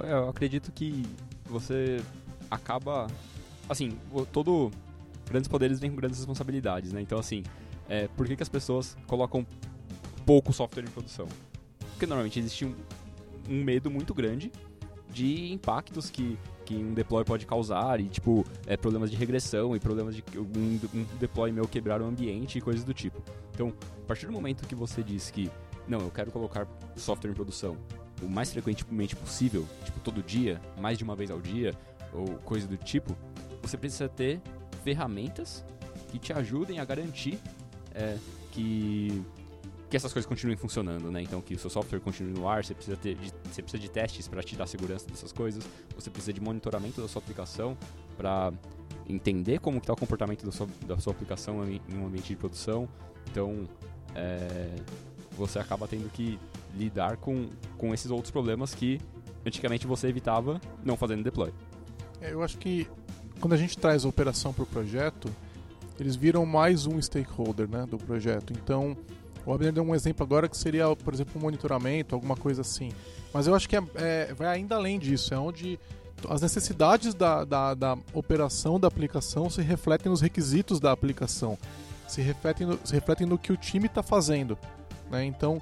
[0.00, 1.02] Eu acredito que
[1.46, 2.00] você
[2.50, 3.06] acaba.
[3.68, 3.98] Assim,
[4.32, 4.70] todo.
[5.28, 7.00] Grandes poderes vêm com grandes responsabilidades, né?
[7.00, 7.42] Então, assim,
[7.88, 9.44] é, por que, que as pessoas colocam
[10.24, 11.26] pouco software em produção?
[11.78, 12.74] Porque normalmente existe um,
[13.48, 14.52] um medo muito grande
[15.16, 19.80] de impactos que, que um deploy pode causar e, tipo, é, problemas de regressão e
[19.80, 23.22] problemas de um, um deploy meu quebrar o ambiente e coisas do tipo.
[23.54, 25.50] Então, a partir do momento que você diz que,
[25.88, 27.78] não, eu quero colocar software em produção
[28.22, 31.74] o mais frequentemente possível, tipo, todo dia, mais de uma vez ao dia,
[32.12, 33.16] ou coisa do tipo,
[33.62, 34.38] você precisa ter
[34.84, 35.64] ferramentas
[36.10, 37.38] que te ajudem a garantir
[37.94, 38.18] é,
[38.52, 39.24] que
[39.88, 41.22] que essas coisas continuem funcionando, né?
[41.22, 43.90] Então que o seu software continue no ar, você precisa ter de, você precisa de
[43.90, 47.76] testes para te dar segurança dessas coisas, você precisa de monitoramento da sua aplicação
[48.16, 48.52] para
[49.08, 52.36] entender como está o comportamento da sua, da sua aplicação em, em, um ambiente de
[52.36, 52.88] produção.
[53.30, 53.68] Então
[54.14, 54.74] é,
[55.32, 56.38] você acaba tendo que
[56.74, 59.00] lidar com, com esses outros problemas que
[59.44, 61.52] antigamente você evitava não fazendo deploy.
[62.20, 62.88] É, eu acho que
[63.40, 65.30] quando a gente traz a operação para o projeto,
[65.98, 68.52] eles viram mais um stakeholder né, do projeto.
[68.52, 68.96] Então,
[69.46, 72.90] o Abner deu um exemplo agora que seria, por exemplo, um monitoramento, alguma coisa assim.
[73.32, 75.78] Mas eu acho que é, é, vai ainda além disso, é onde
[76.28, 81.56] as necessidades da, da, da, operação da aplicação se refletem nos requisitos da aplicação,
[82.08, 84.58] se refletem no, se refletem no que o time está fazendo.
[85.10, 85.24] Né?
[85.24, 85.60] Então,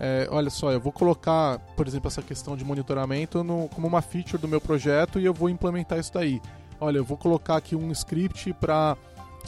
[0.00, 4.00] é, olha só, eu vou colocar, por exemplo, essa questão de monitoramento no, como uma
[4.00, 6.40] feature do meu projeto e eu vou implementar isso daí.
[6.80, 8.96] Olha, eu vou colocar aqui um script para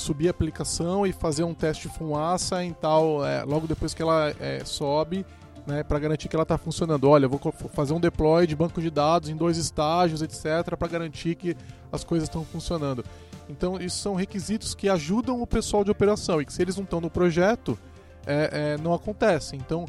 [0.03, 4.03] subir a aplicação e fazer um teste de fumaça em tal, é, logo depois que
[4.03, 5.25] ela é, sobe,
[5.67, 7.09] né, para garantir que ela está funcionando.
[7.09, 7.41] Olha, vou
[7.73, 11.57] fazer um deploy de banco de dados em dois estágios, etc, para garantir que
[11.93, 13.05] as coisas estão funcionando.
[13.49, 16.85] Então, isso são requisitos que ajudam o pessoal de operação e que se eles não
[16.85, 17.79] estão no projeto,
[18.27, 19.57] é, é, não acontece.
[19.57, 19.87] Então,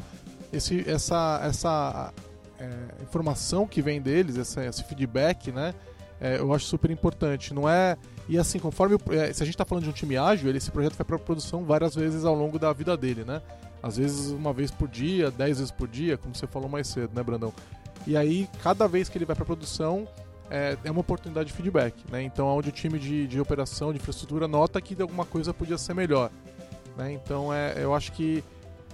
[0.52, 2.12] esse, essa, essa
[2.58, 2.68] é,
[3.02, 5.74] informação que vem deles, essa, esse feedback, né?
[6.20, 7.54] É, eu acho super importante.
[7.54, 7.96] Não é.
[8.28, 8.96] E assim, conforme.
[9.10, 11.18] É, se a gente está falando de um time ágil, ele, esse projeto vai para
[11.18, 13.40] produção várias vezes ao longo da vida dele, né?
[13.82, 17.12] Às vezes uma vez por dia, dez vezes por dia, como você falou mais cedo,
[17.14, 17.52] né, Brandão?
[18.06, 20.06] E aí, cada vez que ele vai para produção,
[20.50, 22.22] é, é, uma oportunidade de feedback, né?
[22.22, 25.94] Então, onde o time de, de operação, de infraestrutura, nota que alguma coisa podia ser
[25.94, 26.30] melhor.
[26.96, 27.12] Né?
[27.12, 28.44] Então, é, eu acho que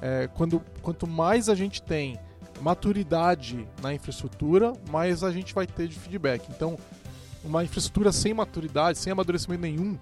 [0.01, 2.19] é, quando, quanto mais a gente tem
[2.61, 6.47] maturidade na infraestrutura, mais a gente vai ter de feedback.
[6.51, 6.79] Então,
[7.47, 9.99] uma infraestrutura sem maturidade, sem amadurecimento nenhum,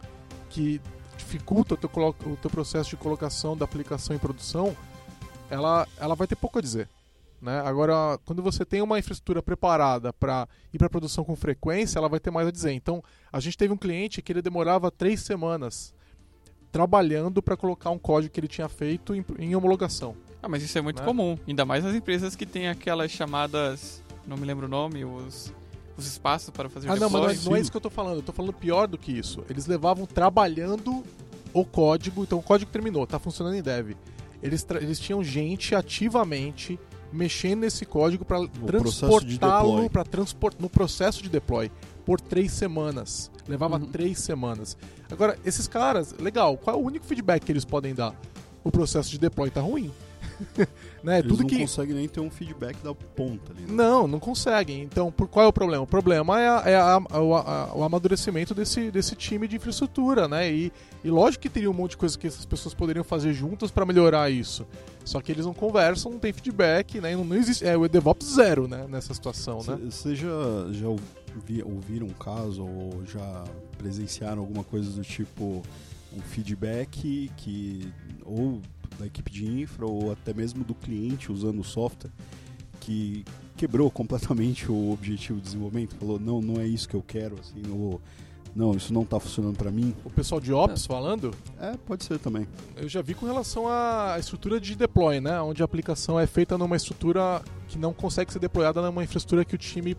[0.51, 0.81] que
[1.17, 1.91] dificulta o teu,
[2.27, 4.77] o teu processo de colocação da aplicação em produção,
[5.51, 6.89] ela, ela vai ter pouco a dizer.
[7.41, 7.61] Né?
[7.61, 12.19] Agora, quando você tem uma infraestrutura preparada para ir para produção com frequência, ela vai
[12.19, 12.73] ter mais a dizer.
[12.73, 15.95] Então, a gente teve um cliente que ele demorava três semanas
[16.73, 20.17] trabalhando para colocar um código que ele tinha feito em, em homologação.
[20.43, 21.05] Ah, mas isso é muito né?
[21.05, 21.39] comum.
[21.47, 24.03] Ainda mais nas empresas que têm aquelas chamadas.
[24.27, 25.53] Não me lembro o nome, os
[25.97, 27.91] os espaços para fazer Ah, não, mas não é, não é, isso que eu tô
[27.91, 28.17] falando.
[28.17, 29.45] Eu tô falando pior do que isso.
[29.49, 31.05] Eles levavam trabalhando
[31.53, 33.93] o código, então o código terminou, tá funcionando em dev.
[34.43, 36.79] Eles, eles tinham gente ativamente
[37.13, 41.71] mexendo nesse código para transportá-lo para transport no processo de deploy
[42.05, 43.31] por três semanas.
[43.47, 43.87] Levava uhum.
[43.87, 44.77] três semanas.
[45.11, 48.15] Agora, esses caras, legal, qual é o único feedback que eles podem dar?
[48.63, 49.93] O processo de deploy tá ruim.
[51.03, 51.19] né?
[51.19, 53.63] Eles Tudo não que conseguem nem ter um feedback da ponta ali.
[53.63, 53.69] né?
[53.71, 54.83] Não, não conseguem.
[54.83, 55.83] Então, por qual é o problema?
[55.83, 60.27] O problema é, a- é a- o, a- o amadurecimento desse, desse time de infraestrutura,
[60.29, 60.51] né?
[60.53, 60.73] E,
[61.05, 63.85] e lógico que teria um monte de coisa que essas pessoas poderiam fazer juntas para
[63.87, 64.67] melhorar isso.
[65.05, 67.13] Só que eles não conversam, não tem feedback, né?
[67.13, 67.65] E Não, não existe.
[67.67, 68.87] É o DevOps zero, né?
[68.89, 69.79] Nessa situação, né?
[69.91, 70.29] Vocês já,
[70.73, 73.45] já ouvi- ouviram um caso ou já
[73.77, 75.63] presenciaram alguma coisa do tipo
[76.17, 77.93] um feedback que
[78.25, 78.61] ou
[78.99, 82.11] da equipe de infra ou até mesmo do cliente usando o software
[82.81, 83.25] que
[83.57, 87.63] quebrou completamente o objetivo de desenvolvimento, falou não, não é isso que eu quero, assim,
[87.71, 88.01] ou
[88.55, 89.93] não, isso não está funcionando para mim.
[90.05, 92.47] O pessoal de Ops falando, É, pode ser também.
[92.77, 95.41] eu já vi com relação à estrutura de deploy, né?
[95.41, 99.57] Onde a aplicação é feita numa estrutura que não consegue ser deployada numa infraestrutura que
[99.57, 99.97] o time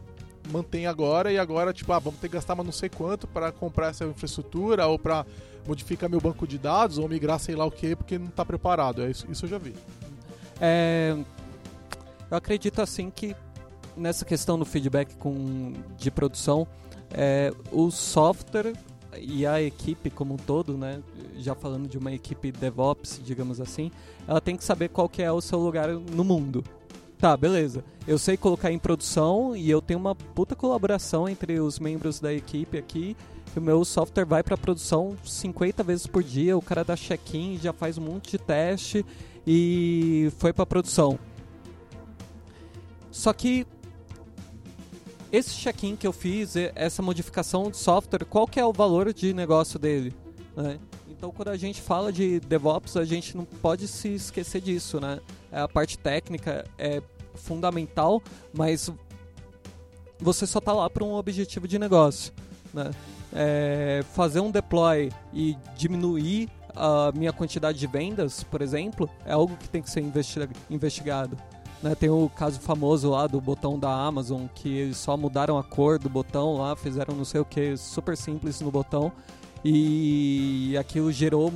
[0.51, 3.51] mantém agora e agora, tipo, ah, vamos ter que gastar mas não sei quanto para
[3.51, 5.25] comprar essa infraestrutura ou para
[5.67, 9.01] modificar meu banco de dados ou migrar sei lá o que porque não está preparado.
[9.01, 9.73] É isso, isso eu já vi.
[10.59, 11.15] É,
[12.29, 13.35] eu acredito assim que
[13.95, 16.67] nessa questão do feedback com, de produção,
[17.11, 18.73] é, o software
[19.17, 21.01] e a equipe como um todo, né,
[21.37, 23.91] já falando de uma equipe DevOps, digamos assim,
[24.27, 26.63] ela tem que saber qual que é o seu lugar no mundo.
[27.25, 27.83] Tá, beleza.
[28.07, 32.31] Eu sei colocar em produção e eu tenho uma puta colaboração entre os membros da
[32.31, 33.17] equipe aqui.
[33.57, 37.73] O meu software vai para produção 50 vezes por dia, o cara dá check-in, já
[37.73, 39.03] faz um monte de teste
[39.47, 41.17] e foi para produção.
[43.09, 43.65] Só que
[45.31, 49.33] esse check-in que eu fiz, essa modificação de software, qual que é o valor de
[49.33, 50.13] negócio dele?
[50.55, 50.79] né?
[51.07, 55.19] Então, quando a gente fala de DevOps, a gente não pode se esquecer disso, né?
[55.51, 57.01] A parte técnica é
[57.35, 58.21] fundamental,
[58.53, 58.91] mas
[60.19, 62.33] você só está lá para um objetivo de negócio,
[62.73, 62.91] né?
[63.33, 69.55] É, fazer um deploy e diminuir a minha quantidade de vendas, por exemplo, é algo
[69.57, 71.37] que tem que ser investi- investigado.
[71.83, 71.93] né?
[71.95, 75.99] Tem o caso famoso lá do botão da Amazon, que eles só mudaram a cor
[75.99, 79.11] do botão lá, fizeram não sei o que, super simples no botão,
[79.63, 81.51] e aquilo gerou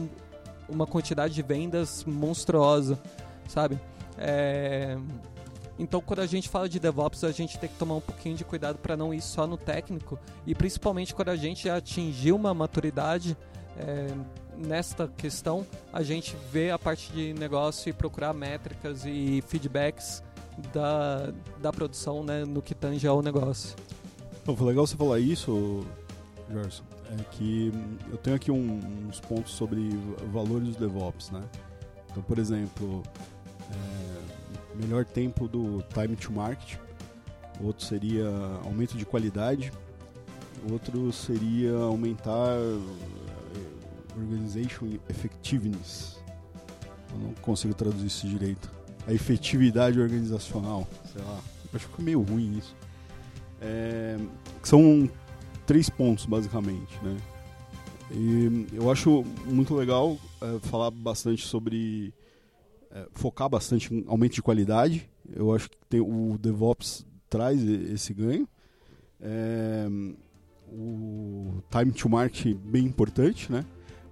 [0.68, 3.00] uma quantidade de vendas monstruosa,
[3.48, 3.80] sabe?
[4.18, 4.98] É,
[5.80, 8.44] Então, quando a gente fala de DevOps, a gente tem que tomar um pouquinho de
[8.44, 12.54] cuidado para não ir só no técnico e principalmente quando a gente já atingiu uma
[12.54, 13.38] maturidade
[13.78, 14.08] é,
[14.58, 20.22] nesta questão, a gente vê a parte de negócio e procurar métricas e feedbacks
[20.74, 23.74] da, da produção né, no que tange ao negócio.
[24.46, 25.86] Não, foi legal você falar isso,
[26.52, 26.84] Gerson.
[27.18, 27.72] É que
[28.12, 29.90] eu tenho aqui um- uns pontos sobre
[30.32, 31.42] valores do DevOps, né?
[32.12, 33.02] Então, por exemplo,
[33.72, 34.39] é,
[34.80, 36.80] melhor tempo do time to market,
[37.62, 38.28] outro seria
[38.64, 39.72] aumento de qualidade,
[40.72, 42.80] outro seria aumentar eh,
[44.18, 46.18] organization effectiveness.
[47.12, 48.70] Eu não consigo traduzir isso direito.
[49.08, 51.40] A efetividade organizacional, sei lá.
[51.74, 52.76] Acho que ficou meio ruim isso.
[53.62, 54.18] É,
[54.64, 55.10] são
[55.66, 57.18] três pontos, basicamente, né?
[58.12, 62.14] E eu acho muito legal é, falar bastante sobre...
[62.92, 65.10] é, focar bastante em aumento de qualidade.
[65.34, 68.48] Eu acho que tem, o DevOps traz esse ganho.
[69.22, 69.88] É,
[70.72, 73.66] o time to market bem importante, né?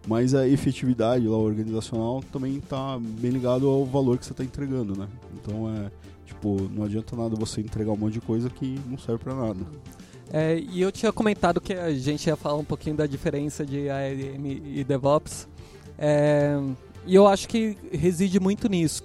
[0.07, 4.97] Mas a efetividade lá, organizacional também está bem ligado ao valor que você está entregando,
[4.97, 5.07] né?
[5.33, 5.91] Então é
[6.25, 9.59] tipo, não adianta nada você entregar um monte de coisa que não serve para nada.
[10.31, 13.89] É, e eu tinha comentado que a gente ia falar um pouquinho da diferença de
[13.89, 15.47] ALM e DevOps.
[15.97, 16.59] É,
[17.07, 19.03] e eu acho que reside muito nisso.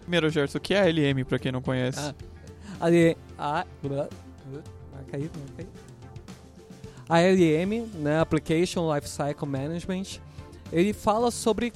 [0.00, 1.98] Primeiro, Gerson, o que é ALM, pra quem não conhece?
[1.98, 2.14] Ah.
[3.38, 3.66] A,
[4.92, 5.66] marca aí, marca aí.
[7.08, 10.20] ALM, né, Application Lifecycle Management,
[10.72, 11.72] ele fala sobre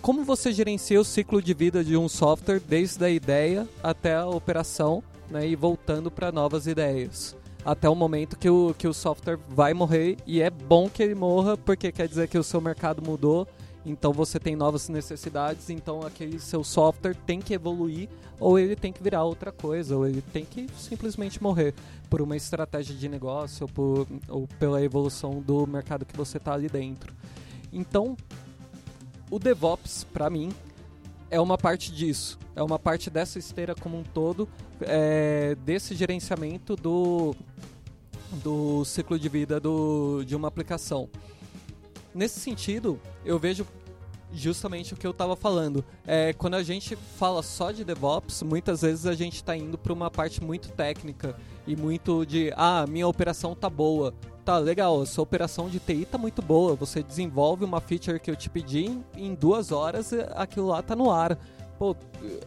[0.00, 4.26] como você gerencia o ciclo de vida de um software desde a ideia até a
[4.26, 7.36] operação né, e voltando para novas ideias.
[7.68, 11.14] Até o momento que o, que o software vai morrer e é bom que ele
[11.14, 13.46] morra porque quer dizer que o seu mercado mudou,
[13.84, 18.08] então você tem novas necessidades, então aquele seu software tem que evoluir
[18.40, 21.74] ou ele tem que virar outra coisa, ou ele tem que simplesmente morrer
[22.08, 26.54] por uma estratégia de negócio ou, por, ou pela evolução do mercado que você está
[26.54, 27.14] ali dentro.
[27.70, 28.16] Então,
[29.30, 30.54] o DevOps, para mim,
[31.30, 32.38] é uma parte disso.
[32.54, 34.48] É uma parte dessa esteira como um todo,
[34.80, 37.34] é, desse gerenciamento do,
[38.42, 41.08] do ciclo de vida do, de uma aplicação.
[42.14, 43.66] Nesse sentido, eu vejo
[44.32, 45.84] justamente o que eu estava falando.
[46.06, 49.92] É, quando a gente fala só de DevOps, muitas vezes a gente está indo para
[49.92, 54.14] uma parte muito técnica e muito de, ah, minha operação tá boa,
[54.48, 58.34] tá, legal, sua operação de TI tá muito boa, você desenvolve uma feature que eu
[58.34, 61.38] te pedi em, duas horas, eh, aquilo lá tá no ar.
[61.78, 61.94] Pô,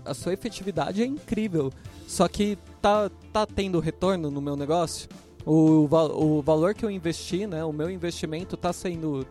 [0.03, 1.71] a sua efetividade é incrível.
[2.07, 5.07] Só que tá, tá tendo retorno no meu negócio?
[5.45, 9.23] O, va- o valor que eu investi, né, o meu investimento tá sendo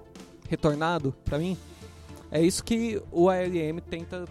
[0.49, 1.59] retornado para mim?
[2.31, 4.27] É isso que o ALM tenta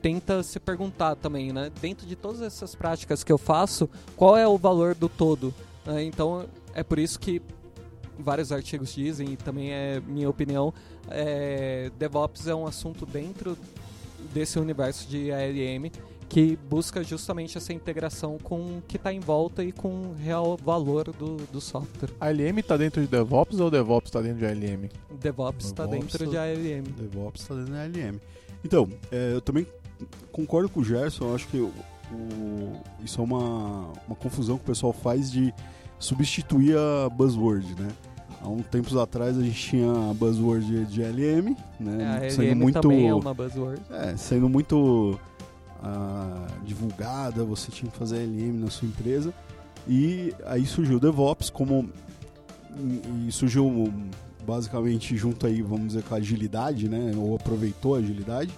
[0.00, 1.72] tenta se perguntar também, né?
[1.80, 5.52] Dentro de todas essas práticas que eu faço, qual é o valor do todo?
[5.84, 6.04] né?
[6.04, 7.42] então, é por isso que
[8.18, 10.72] vários artigos dizem, e também é minha opinião,
[11.10, 13.56] é, DevOps é um assunto dentro
[14.32, 15.90] desse universo de ALM
[16.28, 20.56] que busca justamente essa integração com o que está em volta e com o real
[20.56, 22.08] valor do, do software.
[22.18, 24.88] A ALM tá dentro de DevOps ou DevOps tá dentro de ALM?
[25.20, 26.82] DevOps está dentro de ALM.
[26.96, 28.18] DevOps está dentro da LM.
[28.64, 29.66] Então, é, eu também
[30.32, 31.72] concordo com o Gerson, eu acho que o-
[32.12, 35.52] o- isso é uma, uma confusão que o pessoal faz de
[36.04, 37.88] substituir a buzzword, né?
[38.42, 42.20] Há uns tempos atrás a gente tinha a buzzword de, LM, né?
[42.22, 43.80] É, a sendo ALM muito, também é uma buzzword.
[43.90, 45.18] é, sendo muito
[45.82, 49.32] ah, divulgada, você tinha que fazer LM na sua empresa.
[49.88, 51.88] E aí surgiu o DevOps como
[52.76, 53.92] e e surgiu
[54.46, 57.12] basicamente junto aí, vamos dizer, com a agilidade, né?
[57.16, 58.52] Ou aproveitou a agilidade.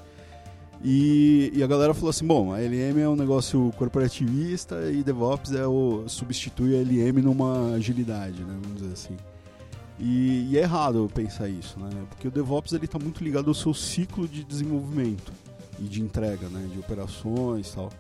[0.85, 5.53] E, e a galera falou assim, bom, a LM é um negócio corporativista e DevOps
[5.53, 8.59] é o substitui a LM numa agilidade, né?
[8.62, 9.16] Vamos dizer assim.
[9.99, 11.89] E, e é errado pensar isso, né?
[12.11, 15.33] Porque o DevOps ele está muito ligado ao seu ciclo de desenvolvimento
[15.79, 16.68] e de entrega, né?
[16.70, 17.91] De operações e tal.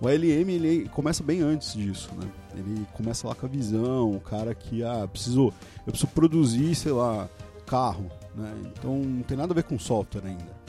[0.00, 2.28] O ALM ele começa bem antes disso, né?
[2.56, 5.52] Ele começa lá com a visão, o cara que, ah, preciso,
[5.86, 7.28] eu preciso produzir, sei lá,
[7.64, 8.52] carro, né?
[8.66, 10.63] Então não tem nada a ver com software ainda.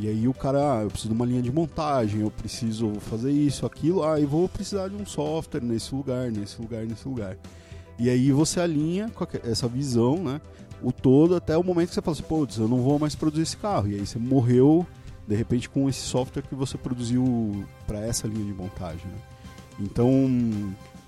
[0.00, 3.30] E aí o cara, ah, eu preciso de uma linha de montagem, eu preciso fazer
[3.30, 7.36] isso, aquilo, ah, vou precisar de um software nesse lugar, nesse lugar, nesse lugar.
[7.98, 10.40] E aí você alinha com essa visão, né?
[10.82, 13.42] O todo até o momento que você fala assim, putz, eu não vou mais produzir
[13.42, 13.88] esse carro.
[13.88, 14.86] E aí você morreu,
[15.28, 19.04] de repente, com esse software que você produziu para essa linha de montagem.
[19.06, 19.18] Né?
[19.80, 20.08] Então,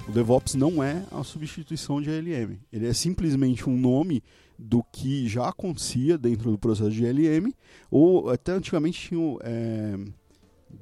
[0.07, 2.59] o DevOps não é a substituição de ALM.
[2.71, 4.23] Ele é simplesmente um nome
[4.59, 7.53] do que já acontecia dentro do processo de ALM,
[7.91, 9.99] ou até antigamente tinha o é,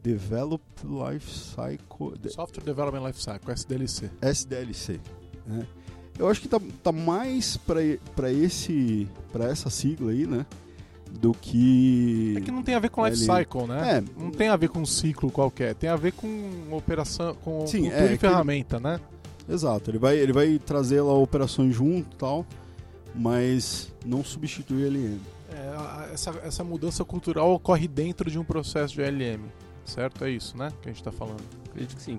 [0.02, 4.10] Develop Life Cycle, de- Software Development Lifecycle, SDLC.
[4.22, 5.00] SDLC.
[5.46, 5.66] Né?
[6.18, 10.44] Eu acho que tá, tá mais para esse para essa sigla aí, né?
[11.20, 12.34] Do que.
[12.36, 13.98] É que não tem a ver com Ele- Lifecycle, né?
[13.98, 14.20] É.
[14.22, 16.28] Não tem a ver com um ciclo qualquer, tem a ver com
[16.70, 19.00] operação, com Sim, cultura é e que- ferramenta, né?
[19.48, 22.46] Exato, ele vai, ele vai trazer lá operações junto e tal,
[23.14, 25.20] mas não substitui LM.
[25.52, 29.44] É, essa, essa mudança cultural ocorre dentro de um processo de LM,
[29.84, 30.24] certo?
[30.24, 30.72] É isso, né?
[30.80, 31.42] Que a gente tá falando.
[31.68, 32.18] Acredito que sim.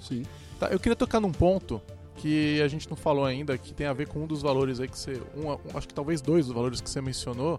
[0.00, 0.22] Sim.
[0.58, 1.80] Tá, eu queria tocar num ponto
[2.16, 4.88] que a gente não falou ainda, que tem a ver com um dos valores aí
[4.88, 5.20] que você.
[5.36, 7.58] Um, um- acho que talvez dois dos valores que você mencionou,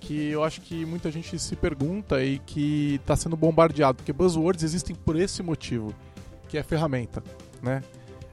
[0.00, 4.62] que eu acho que muita gente se pergunta e que está sendo bombardeado, porque buzzwords
[4.62, 5.92] existem por esse motivo,
[6.48, 7.22] que é ferramenta,
[7.62, 7.82] né?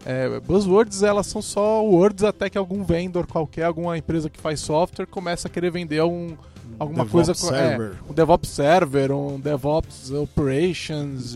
[0.05, 4.59] É, buzzwords elas são só words até que algum vendor qualquer, alguma empresa que faz
[4.59, 6.35] software começa a querer vender algum,
[6.77, 7.93] alguma DevOps coisa co- é, server.
[8.09, 11.35] um DevOps Server, um DevOps Operations,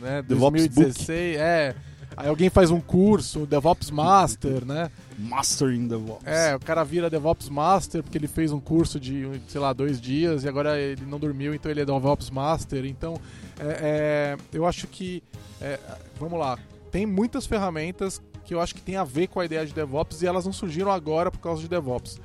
[0.00, 0.22] né?
[0.26, 1.74] DevOps 2016, é.
[2.16, 4.90] Aí alguém faz um curso, DevOps Master, né?
[5.18, 6.26] Mastering DevOps.
[6.26, 10.00] É, o cara vira DevOps Master porque ele fez um curso de, sei lá, dois
[10.00, 12.84] dias e agora ele não dormiu, então ele é DevOps Master.
[12.86, 13.14] Então,
[13.60, 15.22] é, é, eu acho que,
[15.60, 15.78] é,
[16.18, 16.58] vamos lá,
[16.90, 20.22] tem muitas ferramentas que eu acho que tem a ver com a ideia de DevOps
[20.22, 22.18] e elas não surgiram agora por causa de DevOps.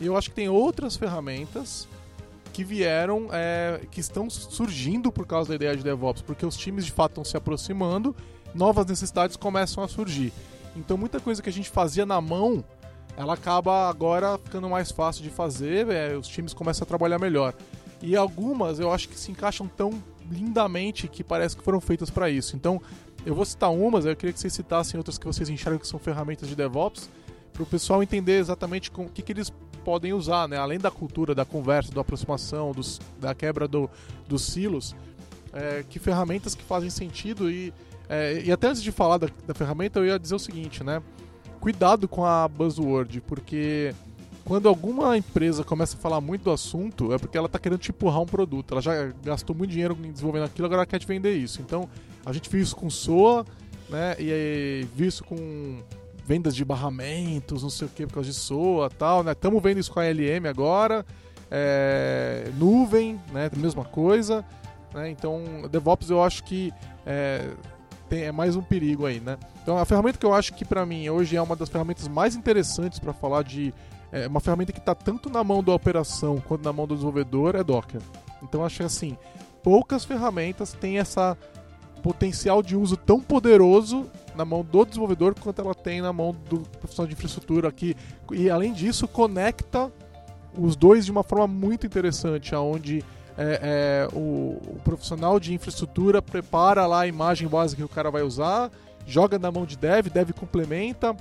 [0.00, 1.86] E eu acho que tem outras ferramentas
[2.52, 6.84] que vieram, é, que estão surgindo por causa da ideia de DevOps, porque os times
[6.84, 8.14] de fato estão se aproximando,
[8.54, 10.32] novas necessidades começam a surgir.
[10.74, 12.64] Então muita coisa que a gente fazia na mão,
[13.16, 17.54] ela acaba agora ficando mais fácil de fazer, é, os times começam a trabalhar melhor.
[18.02, 22.28] E algumas eu acho que se encaixam tão lindamente que parece que foram feitas para
[22.28, 22.56] isso.
[22.56, 22.80] Então
[23.24, 25.98] eu vou citar umas, eu queria que vocês citassem outras que vocês enxergam que são
[25.98, 27.10] ferramentas de DevOps,
[27.52, 29.52] para o pessoal entender exatamente o que, que eles
[29.84, 30.56] podem usar, né?
[30.56, 33.90] além da cultura, da conversa, da aproximação, dos, da quebra do,
[34.28, 34.94] dos silos,
[35.52, 37.72] é, que ferramentas que fazem sentido e,
[38.08, 41.02] é, e até antes de falar da, da ferramenta eu ia dizer o seguinte, né?
[41.58, 43.92] Cuidado com a buzzword, porque
[44.44, 47.90] quando alguma empresa começa a falar muito do assunto, é porque ela está querendo te
[47.90, 48.72] empurrar um produto.
[48.72, 51.60] Ela já gastou muito dinheiro desenvolvendo aquilo, agora ela quer te vender isso.
[51.60, 51.88] Então,
[52.28, 53.46] a gente viu isso com SOA,
[53.88, 54.14] né?
[54.18, 55.82] E viu isso com
[56.26, 59.32] vendas de barramentos, não sei o que, por causa de SOA tal, né?
[59.32, 61.06] Estamos vendo isso com a LM agora.
[61.50, 63.50] É, nuvem, né?
[63.56, 64.44] Mesma coisa.
[64.92, 65.10] Né?
[65.10, 66.70] Então, DevOps eu acho que
[67.06, 67.48] é,
[68.10, 69.38] tem, é mais um perigo aí, né?
[69.62, 72.34] Então a ferramenta que eu acho que para mim hoje é uma das ferramentas mais
[72.34, 73.72] interessantes para falar de
[74.10, 77.54] é uma ferramenta que está tanto na mão da operação quanto na mão do desenvolvedor
[77.54, 78.00] é Docker.
[78.42, 79.16] Então acho que assim,
[79.62, 81.36] poucas ferramentas têm essa
[82.08, 86.60] potencial de uso tão poderoso na mão do desenvolvedor quanto ela tem na mão do
[86.60, 87.94] profissional de infraestrutura aqui.
[88.32, 89.92] E além disso, conecta
[90.56, 93.04] os dois de uma forma muito interessante, aonde
[93.36, 98.10] é, é, o, o, profissional de infraestrutura prepara lá a imagem básica que o cara
[98.10, 98.70] vai usar,
[99.06, 101.14] joga na mão de dev, dev complementa.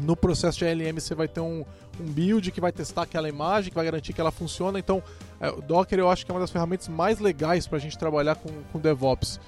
[0.00, 1.64] No processo de ALM você vai ter um,
[2.00, 4.76] um build que vai testar aquela imagem, que vai garantir que ela funciona.
[4.76, 5.00] Então,
[5.40, 7.96] é, o Docker eu acho que é uma das ferramentas mais legais para a gente
[7.96, 9.38] trabalhar com, com DevOps.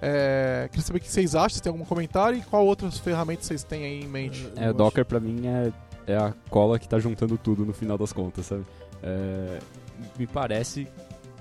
[0.00, 3.46] É, queria saber o que vocês acham, se tem algum comentário e qual outras ferramentas
[3.46, 4.48] vocês têm aí em mente.
[4.56, 5.72] É, o Docker pra mim é,
[6.06, 8.64] é a cola que tá juntando tudo no final das contas, sabe?
[9.02, 9.58] É,
[10.18, 10.86] me parece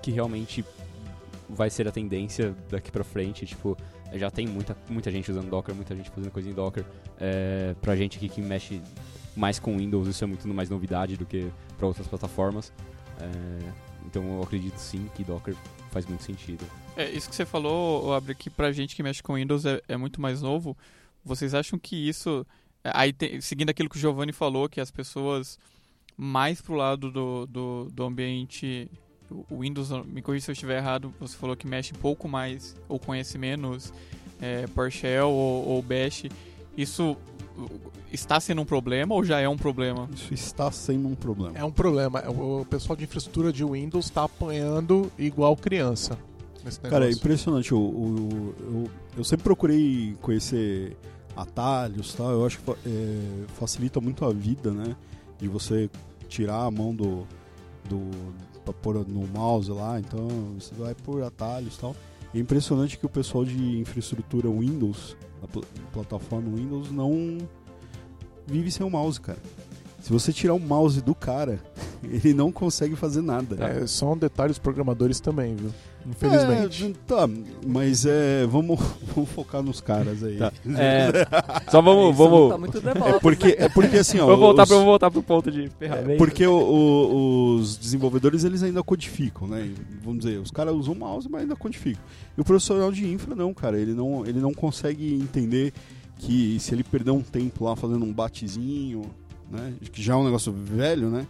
[0.02, 0.66] que realmente
[1.50, 3.78] vai ser a tendência daqui pra frente, tipo,
[4.14, 6.84] já tem muita, muita gente usando Docker, muita gente fazendo coisa em Docker.
[7.20, 8.82] É, pra gente aqui que mexe
[9.36, 12.74] mais com Windows, isso é muito mais novidade do que para outras plataformas.
[13.20, 13.72] É,
[14.06, 15.56] então eu acredito sim que Docker
[15.92, 16.66] faz muito sentido.
[16.98, 19.96] É, isso que você falou, abre que pra gente que mexe com Windows é, é
[19.96, 20.76] muito mais novo.
[21.24, 22.46] Vocês acham que isso.
[22.84, 25.60] é, Aí, tem- seguindo aquilo que o Giovanni falou, que as pessoas
[26.18, 28.90] mais pro lado do, do, do ambiente.
[29.50, 32.76] O Windows, me corrija se eu estiver errado, você falou que mexe um pouco mais
[32.88, 33.94] ou conhece menos
[34.42, 36.24] é, PowerShell ou, ou Bash.
[36.78, 37.16] Isso
[38.12, 40.10] está sendo um problema ou já é um problema?
[40.14, 41.58] Isso está sendo um problema.
[41.58, 42.22] É um problema.
[42.30, 46.18] O pessoal de infraestrutura de Windows está apanhando igual criança.
[46.68, 47.18] Nesse Cara, é negócio.
[47.20, 47.74] impressionante.
[47.74, 50.96] O, o- eu, eu sempre procurei conhecer
[51.36, 52.32] atalhos tal.
[52.32, 53.20] Eu acho que é,
[53.60, 54.96] facilita muito a vida, né?
[55.40, 55.90] De você
[56.28, 57.26] tirar a mão do.
[57.90, 58.00] do
[58.66, 60.00] pra pôr no mouse lá.
[60.00, 60.28] Então
[60.60, 61.96] você vai por atalhos tal.
[62.36, 67.38] É impressionante que o pessoal de infraestrutura Windows, da pl- plataforma Windows, não
[68.46, 69.40] vive sem o mouse, cara.
[70.02, 71.60] Se você tirar o mouse do cara,
[72.04, 73.58] ele não consegue fazer nada.
[73.64, 75.72] É, são detalhes programadores também, viu?
[76.10, 76.86] Infelizmente.
[76.86, 77.28] É, tá,
[77.66, 78.80] mas é, vamos,
[79.14, 80.38] vamos focar nos caras aí.
[80.38, 80.54] Tá.
[80.78, 81.12] É,
[81.70, 84.26] só vamos, vamos, tá muito É porque, é porque assim, ó.
[84.26, 86.18] vamos voltar, os- pra, vamos voltar pro ponto de é, ferramenta.
[86.18, 89.70] porque o- o- os desenvolvedores eles ainda codificam, né?
[90.04, 92.02] Vamos dizer, os caras usam mouse, mas ainda codificam.
[92.38, 93.78] E o profissional de infra não, cara.
[93.78, 95.74] Ele não, ele não consegue entender
[96.20, 99.02] que se ele perder um tempo lá fazendo um batezinho,
[99.50, 99.74] né?
[99.92, 101.28] Que já é um negócio velho, né?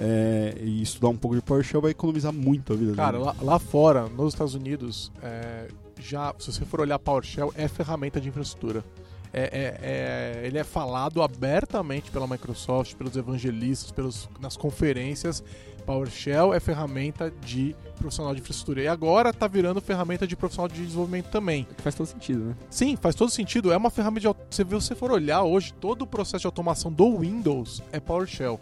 [0.00, 3.24] É, e estudar um pouco de PowerShell vai economizar muito a vida Cara, dele.
[3.24, 5.68] lá, lá fora, nos Estados Unidos, é,
[6.00, 8.84] já, se você for olhar PowerShell, é ferramenta de infraestrutura.
[9.32, 15.42] É, é- é- ele é falado abertamente pela Microsoft, pelos evangelistas, pelos, nas conferências.
[15.84, 18.82] PowerShell é ferramenta de profissional de infraestrutura.
[18.82, 21.64] E agora tá virando ferramenta de profissional de desenvolvimento também.
[21.76, 22.56] Que faz todo sentido, né?
[22.68, 23.72] Sim, faz todo sentido.
[23.72, 24.36] É uma ferramenta de.
[24.54, 28.58] Se você for olhar hoje, todo o processo de automação do Windows é PowerShell.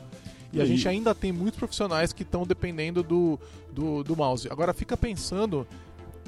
[0.52, 3.40] E a E- gente ainda tem muitos profissionais que estão dependendo do,
[3.72, 4.46] do, do mouse.
[4.48, 5.66] Agora fica pensando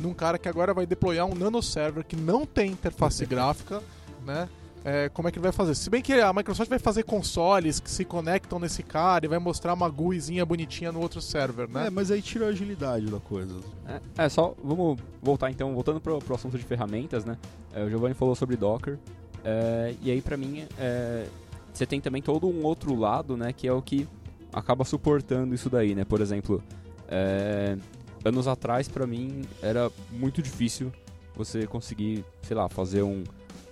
[0.00, 3.80] num cara que agora vai deployar um nano server que não tem interface gráfica,
[4.28, 4.48] né?
[4.84, 5.74] É, como é que ele vai fazer?
[5.74, 9.38] Se bem que a Microsoft vai fazer consoles que se conectam nesse cara e vai
[9.38, 11.88] mostrar uma GUIzinha bonitinha no outro server, né?
[11.88, 13.56] É, mas aí tira a agilidade da coisa.
[13.86, 17.36] É, é, só vamos voltar então, voltando pro, pro assunto de ferramentas, né?
[17.72, 18.98] É, o Giovanni falou sobre Docker.
[19.44, 21.26] é, e aí, pra mim, é,
[21.72, 23.52] você tem também todo um outro lado, né?
[23.52, 24.06] Que é o que
[24.52, 26.04] acaba suportando isso daí, né?
[26.04, 26.62] Por exemplo,
[27.08, 27.76] é,
[28.24, 30.92] anos atrás, pra mim, era muito difícil
[31.34, 33.22] você conseguir, sei lá, fazer um,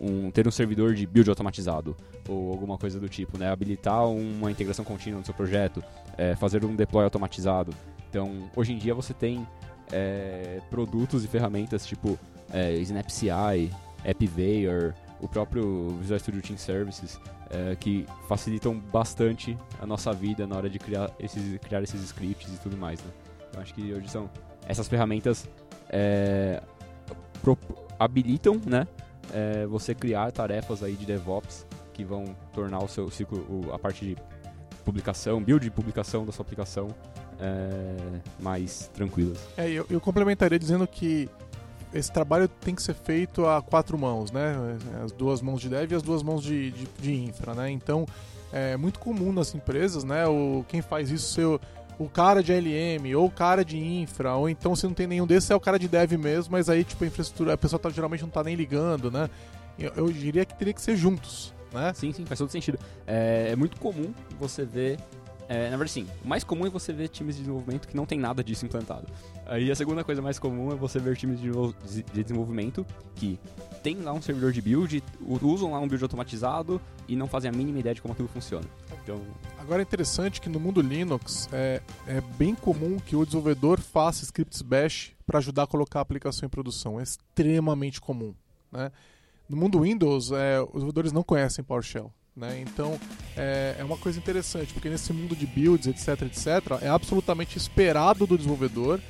[0.00, 1.96] um ter um servidor de build automatizado
[2.28, 3.50] ou alguma coisa do tipo, né?
[3.50, 5.82] Habilitar uma integração contínua no seu projeto,
[6.16, 7.72] é, fazer um deploy automatizado.
[8.08, 9.46] Então, hoje em dia você tem
[9.92, 12.18] é, produtos e ferramentas tipo
[12.52, 13.70] é, SnapCI,
[14.08, 17.18] AppVeyor, o próprio Visual Studio Team Services,
[17.50, 22.54] é, que facilitam bastante a nossa vida na hora de criar esses, criar esses scripts
[22.54, 23.02] e tudo mais.
[23.02, 23.10] Né?
[23.54, 24.28] Eu acho que hoje são
[24.66, 25.48] essas ferramentas
[25.88, 26.62] é,
[27.98, 28.86] habilitam, né,
[29.32, 34.04] é, você criar tarefas aí de DevOps que vão tornar o seu ciclo, a parte
[34.04, 34.16] de
[34.84, 36.94] publicação, build e publicação da sua aplicação
[37.40, 37.96] é,
[38.38, 39.38] mais tranquilas.
[39.56, 41.28] É, eu, eu complementaria dizendo que
[41.92, 44.54] esse trabalho tem que ser feito a quatro mãos, né?
[45.04, 47.70] As duas mãos de dev e as duas mãos de, de, de infra, né?
[47.70, 48.06] Então,
[48.52, 50.26] é muito comum nas empresas, né?
[50.26, 51.60] O, quem faz isso ser
[51.98, 55.26] o, cara de LM ou o cara de infra, ou então se não tem nenhum
[55.26, 57.90] desses é o cara de dev mesmo, mas aí, tipo, a infraestrutura, a pessoa tá,
[57.90, 59.28] geralmente não tá nem ligando, né?
[59.78, 61.92] Eu, eu diria que teria que ser juntos, né?
[61.94, 62.78] Sim, sim, faz todo sentido.
[63.06, 64.98] É, é muito comum você ver
[65.48, 66.06] É, na verdade, sim.
[66.24, 69.06] O mais comum é você ver times de desenvolvimento que não tem nada disso implantado.
[69.46, 71.50] Aí a segunda coisa mais comum é você ver times de
[72.12, 72.84] de desenvolvimento
[73.14, 73.38] que
[73.80, 75.02] tem lá um servidor de build,
[75.40, 78.66] usam lá um build automatizado e não fazem a mínima ideia de como aquilo funciona.
[79.06, 79.22] Então,
[79.56, 84.24] Agora é interessante que no mundo Linux é, é bem comum que o desenvolvedor faça
[84.24, 86.98] scripts bash para ajudar a colocar a aplicação em produção.
[86.98, 88.34] É extremamente comum.
[88.70, 88.90] Né?
[89.48, 92.12] No mundo Windows, é, os desenvolvedores não conhecem PowerShell.
[92.34, 92.60] Né?
[92.60, 92.98] Então
[93.36, 98.26] é, é uma coisa interessante, porque nesse mundo de builds, etc, etc, é absolutamente esperado
[98.26, 99.00] do desenvolvedor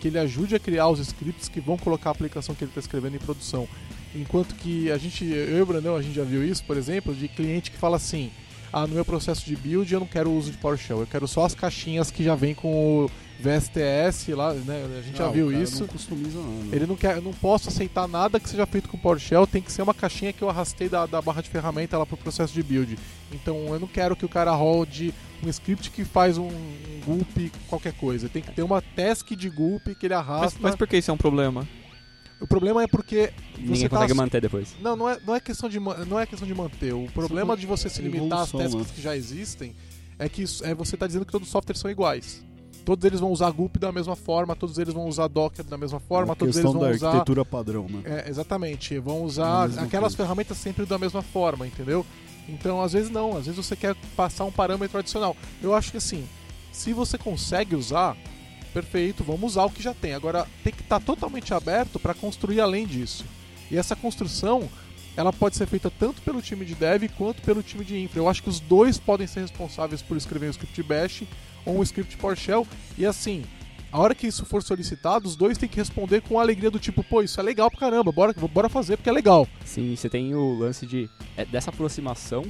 [0.00, 2.80] que ele ajude a criar os scripts que vão colocar a aplicação que ele está
[2.80, 3.68] escrevendo em produção.
[4.14, 7.14] Enquanto que a gente, eu e o Brandão, a gente já viu isso, por exemplo,
[7.14, 8.30] de cliente que fala assim:
[8.74, 11.28] ah, no meu processo de build eu não quero o uso de PowerShell, eu quero
[11.28, 13.10] só as caixinhas que já vem com o
[13.40, 14.84] VSTS lá, né?
[14.98, 15.80] A gente já Ah, o viu isso.
[15.80, 16.74] Não customiza nada.
[16.76, 19.72] Ele não quer, eu não posso aceitar nada que seja feito com PowerShell, tem que
[19.72, 22.62] ser uma caixinha que eu arrastei da, da barra de ferramenta lá pro processo de
[22.62, 22.98] build.
[23.32, 25.12] Então eu não quero que o cara rode
[25.42, 28.28] um script que faz um, um gulp qualquer coisa.
[28.28, 30.58] Tem que ter uma task de gulp que ele Mas, arrasta.
[30.60, 31.66] mas por que isso é um problema?
[32.40, 34.74] O problema é porque ninguém você tá consegue manter depois.
[34.80, 36.92] não, não é, não é questão de não é questão de manter.
[36.92, 38.84] O problema de você se limitar às tasks né?
[38.94, 39.74] que já existem
[40.18, 42.44] é que isso- é você está dizendo que todos os softwares são iguais.
[42.84, 45.98] Todos eles vão usar Gulp da mesma forma, todos eles vão usar Docker da mesma
[46.00, 48.02] forma, a todos eles questão vão da usar arquitetura padrão, né?
[48.04, 50.16] é, exatamente, vão Da usar aquelas coisa.
[50.18, 52.04] ferramentas sempre da mesma forma, entendeu?
[52.46, 55.34] Então, às vezes não, às vezes você quer passar um parâmetro adicional.
[55.62, 56.28] Eu acho que assim,
[56.70, 58.14] se você consegue usar,
[58.74, 60.12] perfeito, vamos usar o que já tem.
[60.12, 63.24] Agora, tem que estar totalmente aberto para construir além disso.
[63.70, 64.68] E essa construção,
[65.16, 68.18] ela pode ser feita tanto pelo time de dev quanto pelo time de infra.
[68.18, 71.22] Eu acho que os dois podem ser responsáveis por escrever um script bash
[71.64, 72.66] ou um script PowerShell.
[72.98, 73.44] E assim,
[73.92, 77.04] a hora que isso for solicitado, os dois têm que responder com alegria do tipo,
[77.04, 79.46] pô, isso é legal pra caramba, bora, bora fazer porque é legal.
[79.64, 82.44] Sim, você tem o lance de é, dessa aproximação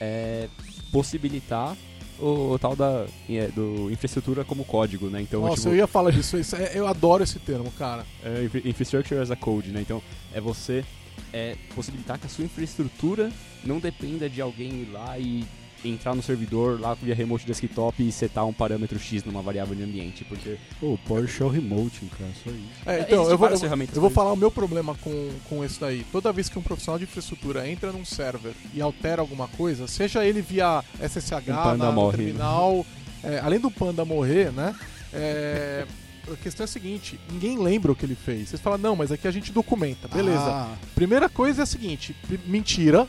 [0.00, 0.48] é,
[0.92, 1.76] possibilitar
[2.18, 5.20] o, o tal da é, do infraestrutura como código, né?
[5.20, 8.04] Então, Nossa, tipo, eu ia falar disso, isso é- eu adoro esse termo, cara.
[8.24, 9.80] é, infra- infrastructure as a code, né?
[9.80, 10.02] Então,
[10.32, 10.84] é você
[11.32, 13.30] é, possibilitar que a sua infraestrutura
[13.64, 15.44] não dependa de alguém ir lá e
[15.90, 19.82] entrar no servidor lá via remote desktop e setar um parâmetro X numa variável de
[19.82, 22.60] ambiente, porque Pô, PowerShell Remote, cara, só isso.
[22.86, 23.56] É, então, eu vou, eu,
[23.94, 26.04] eu vou falar o meu problema com, com isso daí.
[26.12, 30.24] Toda vez que um profissional de infraestrutura entra num server e altera alguma coisa, seja
[30.24, 32.16] ele via SSH, Um na, no morre.
[32.18, 32.84] terminal,
[33.22, 34.74] é, além do panda morrer, né?
[35.12, 35.86] é,
[36.32, 38.48] a questão é a seguinte: ninguém lembra o que ele fez.
[38.48, 40.08] Vocês falam, não, mas aqui a gente documenta.
[40.08, 40.40] Beleza.
[40.40, 42.14] Ah, Primeira coisa é a seguinte:
[42.46, 43.06] mentira,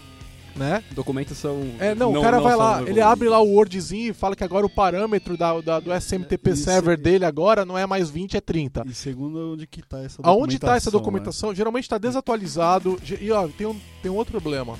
[0.57, 0.83] né?
[0.91, 1.69] documentos são.
[1.79, 4.43] É, não, o cara vai são lá, ele abre lá o Wordzinho e fala que
[4.43, 8.35] agora o parâmetro da, da- do SMTP Isso- server dele agora não é mais 20,
[8.37, 8.83] é 30.
[8.87, 10.91] e segundo onde que tá essa Aonde tá essa né?
[10.91, 11.53] documentação?
[11.53, 12.99] Geralmente está desatualizado.
[13.21, 14.75] E ó, tem um, tem um outro problema.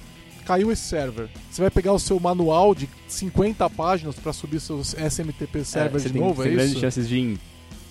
[0.45, 1.29] Caiu esse server.
[1.51, 6.07] Você vai pegar o seu manual de 50 páginas para subir seu SMTP server você
[6.07, 6.79] de tem, novo, tem é grandes isso?
[6.81, 7.19] chances de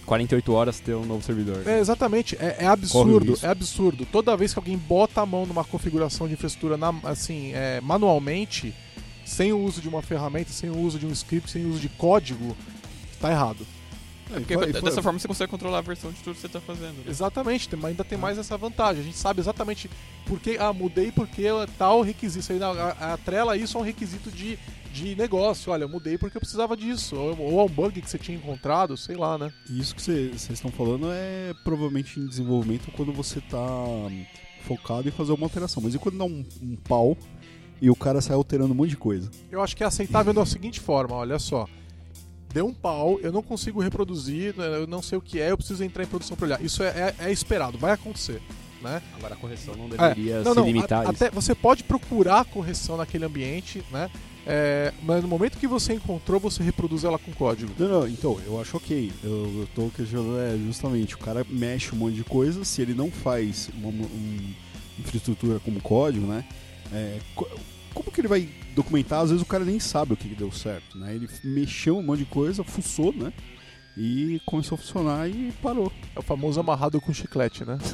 [0.07, 1.67] 48 horas ter um novo servidor.
[1.67, 4.07] É, exatamente, é, é absurdo, é absurdo.
[4.07, 8.73] Toda vez que alguém bota a mão numa configuração de infraestrutura na- assim, é, manualmente,
[9.25, 11.81] sem o uso de uma ferramenta, sem o uso de um script, sem o uso
[11.81, 12.57] de código,
[13.21, 13.67] tá errado.
[14.31, 16.35] É, Porque e foi- e foi- dessa forma você consegue controlar a versão de tudo
[16.35, 16.97] que você tá fazendo.
[16.97, 17.05] né?
[17.09, 19.03] Exatamente, tem- ainda tem mais essa vantagem.
[19.03, 19.89] A gente sabe exatamente
[20.27, 20.57] por que.
[20.59, 22.53] Ah, mudei porque é tal requisito.
[22.65, 24.59] A- atrela isso a um requisito de,
[24.97, 25.71] de negócio.
[25.73, 27.17] Olha, eu mudei porque eu precisava disso.
[27.17, 29.53] Ou, ou a um bug que você tinha encontrado, sei lá, né?
[29.71, 34.25] Isso que vocês estão falando é provavelmente em desenvolvimento quando você tá hum,
[34.63, 35.83] focado em fazer uma alteração.
[35.83, 37.17] Mas e quando dá um, um pau
[37.81, 39.31] e o cara sai alterando um monte de coisa?
[39.51, 41.67] Eu acho que é aceitável da seguinte forma: olha só.
[42.55, 45.59] Deu um pau, eu não consigo reproduzir, né, eu não sei o que é, eu
[45.59, 46.63] preciso entrar em produção para olhar.
[46.65, 46.87] Isso é,
[47.19, 48.41] é- é esperado, vai acontecer.
[48.81, 49.03] Né?
[49.15, 51.25] Agora a correção não É, deveria não, se não, limitar a- a isso.
[51.25, 54.11] até você pode procurar correção naquele ambiente, né?
[54.49, 57.73] É, mas no momento que você encontrou, você reproduz ela com código.
[57.79, 59.13] Não, não, então, eu acho ok.
[59.25, 59.31] Eu,
[59.61, 63.11] eu tô questionando, é, justamente, o cara mexe um monte de coisa, se ele não
[63.11, 64.55] faz uma, um-
[64.99, 66.45] infraestrutura como código, né?
[66.93, 67.49] é, co-
[67.93, 69.21] como que ele vai documentar?
[69.23, 71.15] Às vezes o cara nem sabe o que, que deu certo, né?
[71.15, 73.33] Ele mexeu um monte de coisa, fuçou, né?
[73.97, 75.91] E começou a funcionar e parou.
[76.15, 77.79] É o famoso amarrado com chiclete, né?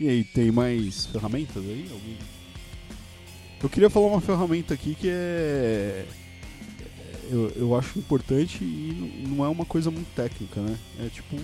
[0.00, 1.88] E aí, tem mais ferramentas aí?
[1.90, 2.16] Alguém?
[3.62, 6.06] Eu queria falar uma ferramenta aqui que é.
[7.30, 10.78] Eu, eu acho importante e não é uma coisa muito técnica, né?
[11.00, 11.36] É tipo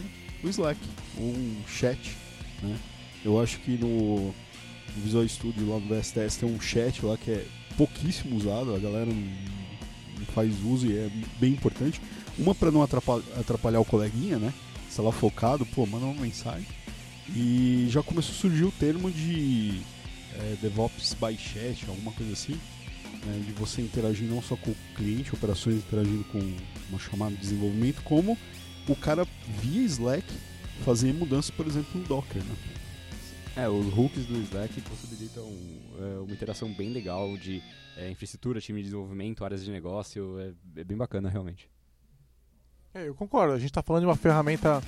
[0.43, 0.79] o Slack,
[1.19, 2.17] um chat,
[2.63, 2.79] né?
[3.25, 4.33] Eu acho que no
[4.97, 7.45] Visual Studio lá do VSTS tem um chat lá que é
[7.77, 12.01] pouquíssimo usado, a galera não faz uso e é bem importante.
[12.39, 14.55] Uma para não atrapalhar, atrapalhar o coleguinha, né?
[14.89, 16.67] Se ela focado, pô, manda uma mensagem.
[17.35, 19.81] E já começou a surgir o termo de
[20.41, 22.59] é, DevOps by chat, alguma coisa assim.
[23.25, 26.39] né, de você interagir não só com o cliente, operações interagindo com
[26.89, 28.37] uma chamada de desenvolvimento, como
[28.89, 29.27] o cara
[29.61, 30.27] via Slack
[30.85, 32.43] fazer mudanças, por exemplo, no Docker.
[32.43, 32.57] Né?
[33.57, 35.49] É, os hooks do Slack possibilitam
[35.99, 37.63] é, uma interação bem legal de
[37.97, 40.39] é, infraestrutura, time de desenvolvimento, áreas de negócio.
[40.41, 41.71] É, é bem bacana, realmente.
[42.93, 43.55] É, eu concordo.
[43.55, 44.83] A gente está falando de uma ferramenta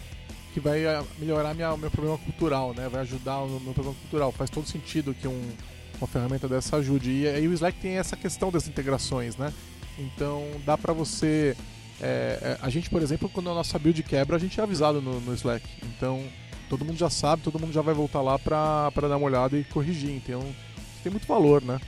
[0.56, 2.88] que vai ah, melhorar minha, meu problema cultural, né?
[2.88, 4.32] Vai ajudar o meu problema cultural.
[4.32, 5.52] Faz todo sentido que um,
[5.98, 7.10] uma ferramenta dessa ajude.
[7.10, 9.52] E aí o Slack tem essa questão das integrações, né?
[9.98, 11.54] Então dá para você.
[12.00, 15.02] É, é, a gente, por exemplo, quando a nossa build quebra, a gente é avisado
[15.02, 15.62] no, no Slack.
[15.84, 16.24] Então
[16.70, 19.64] todo mundo já sabe, todo mundo já vai voltar lá para dar uma olhada e
[19.64, 20.10] corrigir.
[20.10, 20.40] Então
[21.02, 21.78] tem muito valor, né?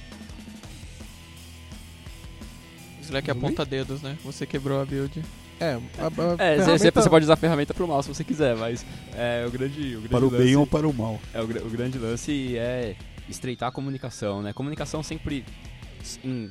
[3.01, 4.19] Slack aponta dedos, né?
[4.23, 5.23] Você quebrou a build.
[5.61, 8.23] É, a, a É, você- ferramenta- você pode usar a ferramenta pro mal se você
[8.25, 8.85] quiser, mas
[9.15, 11.19] é, o grande, o grande Para o lance, bem ou para o mal.
[11.35, 12.95] é, o, o grande lance é
[13.29, 14.53] estreitar a comunicação, né?
[14.53, 15.45] Comunicação sempre
[16.25, 16.51] em,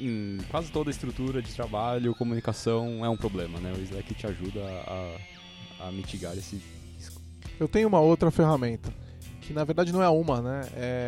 [0.00, 3.72] em quase toda a estrutura de trabalho, comunicação é um problema, né?
[3.76, 6.62] O Slack te ajuda a, a mitigar esse
[6.96, 7.20] risco.
[7.58, 8.92] Eu tenho uma outra ferramenta,
[9.40, 10.60] que na verdade não é uma, né?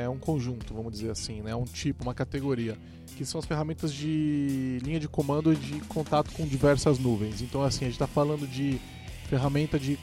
[0.05, 1.53] É um conjunto, vamos dizer assim, né?
[1.53, 2.77] É um tipo, uma categoria,
[3.21, 7.43] que são as ferramentas de linha de comando de contato com diversas nuvens.
[7.43, 8.81] Então, assim, a gente está falando de
[9.29, 9.99] ferramenta de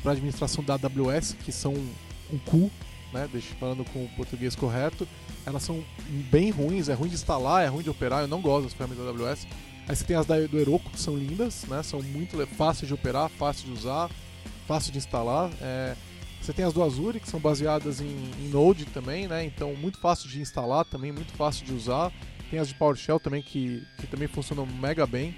[0.00, 2.70] para administração da AWS, que são um cu,
[3.12, 3.28] né?
[3.32, 5.06] Deixa falando com o português correto.
[5.44, 5.82] Elas são
[6.30, 8.20] bem ruins, é ruim de instalar, é ruim de operar.
[8.20, 9.48] Eu não gosto das ferramentas da AWS.
[9.88, 11.82] Aí você tem as do Heroku, que são lindas, né?
[11.82, 14.08] São muito fáceis de operar, fáceis de usar,
[14.68, 15.50] fácil de instalar.
[15.60, 15.96] É,
[16.40, 19.44] você tem as do Azure, que são baseadas em, em Node também, né?
[19.44, 22.12] Então, muito fácil de instalar também, muito fácil de usar.
[22.50, 25.36] Tem as de PowerShell também, que, que também funcionam mega bem.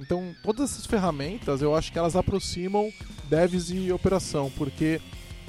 [0.00, 2.92] Então, todas essas ferramentas, eu acho que elas aproximam
[3.28, 5.00] devs e operação, porque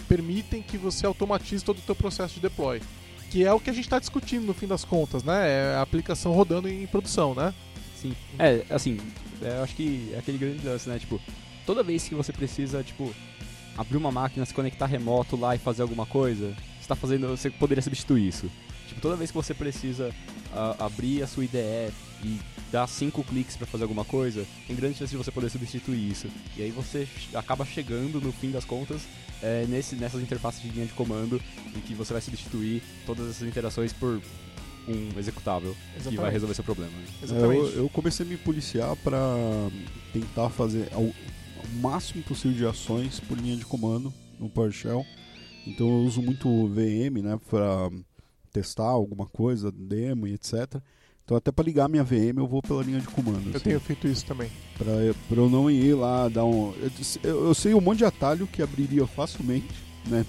[0.08, 2.82] permitem que você automatize todo o teu processo de deploy.
[3.30, 5.50] Que é o que a gente está discutindo no fim das contas, né?
[5.50, 7.54] É a aplicação rodando em produção, né?
[7.96, 8.16] Sim.
[8.40, 8.98] É, assim,
[9.42, 10.98] é, eu acho que é aquele grande lance, né?
[10.98, 11.22] Tipo,
[11.66, 13.14] toda vez que você precisa, tipo,
[13.78, 17.28] abrir uma máquina, se conectar remoto lá e fazer alguma coisa, você tá fazendo.
[17.28, 18.50] Você poderia substituir isso.
[18.90, 20.14] Tipo, toda vez que você precisa
[20.80, 22.40] abrir a sua IDE e
[22.72, 26.28] dar cinco cliques para fazer alguma coisa, tem grande chance de você poder substituir isso.
[26.58, 29.04] E aí você acaba chegando, no fim das contas,
[29.42, 31.42] é, nesse, nessas interfaces de linha de comando
[31.76, 34.22] em que você vai substituir todas essas interações por
[34.88, 35.76] um executável
[36.10, 36.92] que vai resolver seu problema.
[36.92, 37.06] né?
[37.24, 37.62] Exatamente.
[37.62, 39.20] É, Eu, eu comecei a me policiar para
[40.12, 41.14] tentar fazer o
[41.62, 45.06] o máximo possível de ações por linha de comando no PowerShell.
[45.68, 47.90] Então eu uso muito o VM, né, para
[48.52, 50.82] testar alguma coisa, demo e etc.
[51.24, 53.50] Então até para ligar minha VM eu vou pela linha de comando.
[53.50, 54.50] Eu assim, tenho feito isso também.
[54.78, 54.88] pra
[55.38, 56.74] eu não ir lá dar um.
[57.24, 59.68] Eu, eu- sei um monte de atalho que abriria facilmente,
[60.08, 60.26] né?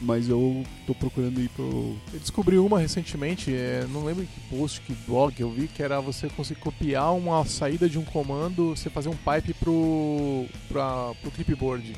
[0.00, 1.96] Mas eu tô procurando ir pro.
[2.14, 5.82] Eu descobri uma recentemente, é, não lembro em que post, que blog eu vi, que
[5.82, 11.12] era você conseguir copiar uma saída de um comando, você fazer um pipe pro, pra,
[11.20, 11.96] pro clipboard.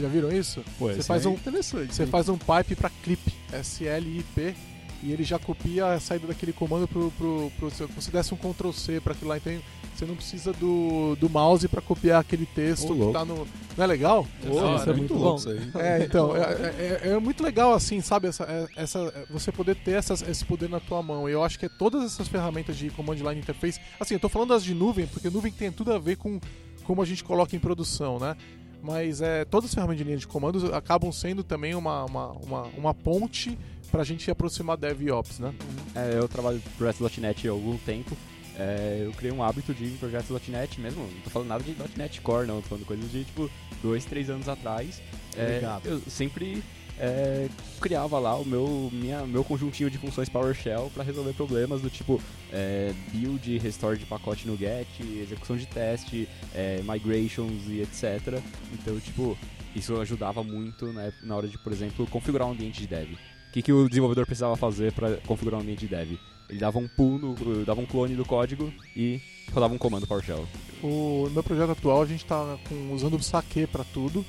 [0.00, 0.64] Já viram isso?
[0.78, 1.94] Pô, Você faz é um- interessante.
[1.94, 2.08] Você hein?
[2.08, 3.20] faz um pipe para clip,
[3.52, 4.54] S-L-I-P,
[5.02, 8.36] e ele já copia a saída daquele comando pro, pro, pro se você desse um
[8.36, 9.52] Ctrl C para aquilo lá, então
[9.94, 13.46] você não precisa do, do mouse para copiar aquele texto Ô, que tá no.
[13.76, 14.26] Não é legal?
[14.44, 15.50] Ah, isso é é muito muito louco bom.
[15.50, 15.70] isso aí.
[15.82, 19.92] É, então, é, é- é muito legal assim, sabe, essa, é- essa, você poder ter
[19.92, 21.28] essas, esse poder na tua mão.
[21.28, 24.28] E eu acho que é todas essas ferramentas de command line interface, assim, eu tô
[24.28, 26.40] falando das de nuvem, porque nuvem tem tudo a ver com
[26.84, 28.36] como a gente coloca em produção, né?
[28.82, 32.62] Mas é, todas as ferramentas de linha de comandos acabam sendo também uma, uma, uma,
[32.76, 33.58] uma ponte
[33.90, 35.54] pra gente aproximar Dev e Ops, né?
[35.94, 38.16] É, eu trabalho pro projetos.net há algum tempo.
[38.58, 41.02] É, eu criei um hábito de ir em projetos.net mesmo.
[41.02, 42.60] Não tô falando nada de .NET Core, não.
[42.60, 43.50] Tô falando coisas de, tipo,
[43.82, 45.00] dois, três anos atrás.
[45.36, 46.62] É, eu sempre
[46.98, 47.48] é,
[47.80, 52.20] criava lá o meu, minha, meu conjuntinho de funções PowerShell para resolver problemas do tipo
[52.52, 58.42] é, build, restore de pacote no get, execução de teste, é, migrations e etc.
[58.72, 59.38] Então, tipo,
[59.74, 63.16] isso ajudava muito né, na hora de, por exemplo, configurar um ambiente de dev.
[63.48, 66.18] O que, que o desenvolvedor precisava fazer para configurar um ambiente de dev?
[66.48, 69.20] Ele dava um pull, no- dava um clone do código e
[69.52, 70.46] rodava um comando PowerShell.
[70.82, 74.24] O no meu projeto atual a gente tá com- usando o Saque para tudo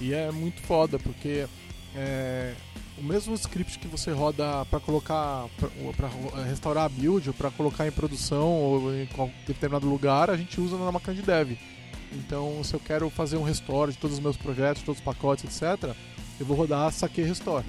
[0.00, 1.46] e é muito foda porque
[1.94, 2.54] é,
[2.98, 5.46] o mesmo script que você roda para colocar
[5.96, 6.08] para
[6.44, 9.08] restaurar a build ou para colocar em produção ou em
[9.46, 11.52] determinado lugar a gente usa na máquina de dev.
[12.12, 15.44] Então, se eu quero fazer um restore de todos os meus projetos, todos os pacotes,
[15.44, 15.94] etc,
[16.38, 17.64] eu vou rodar Saque Restore.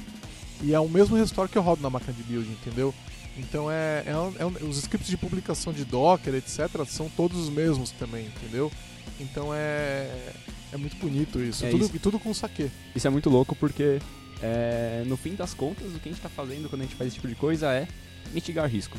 [0.61, 2.93] E é o mesmo restore que eu rodo na máquina de build, entendeu?
[3.37, 7.37] Então é, é, um- é um- os scripts de publicação de Docker, etc, são todos
[7.37, 8.71] os mesmos também, entendeu?
[9.19, 10.33] Então é
[10.71, 11.65] é muito bonito isso.
[11.65, 11.95] É tudo, isso.
[11.95, 12.69] E tudo com saque.
[12.95, 13.99] Isso é muito louco porque,
[14.41, 17.07] é, no fim das contas, o que a gente está fazendo quando a gente faz
[17.07, 17.87] esse tipo de coisa é
[18.33, 18.97] mitigar risco.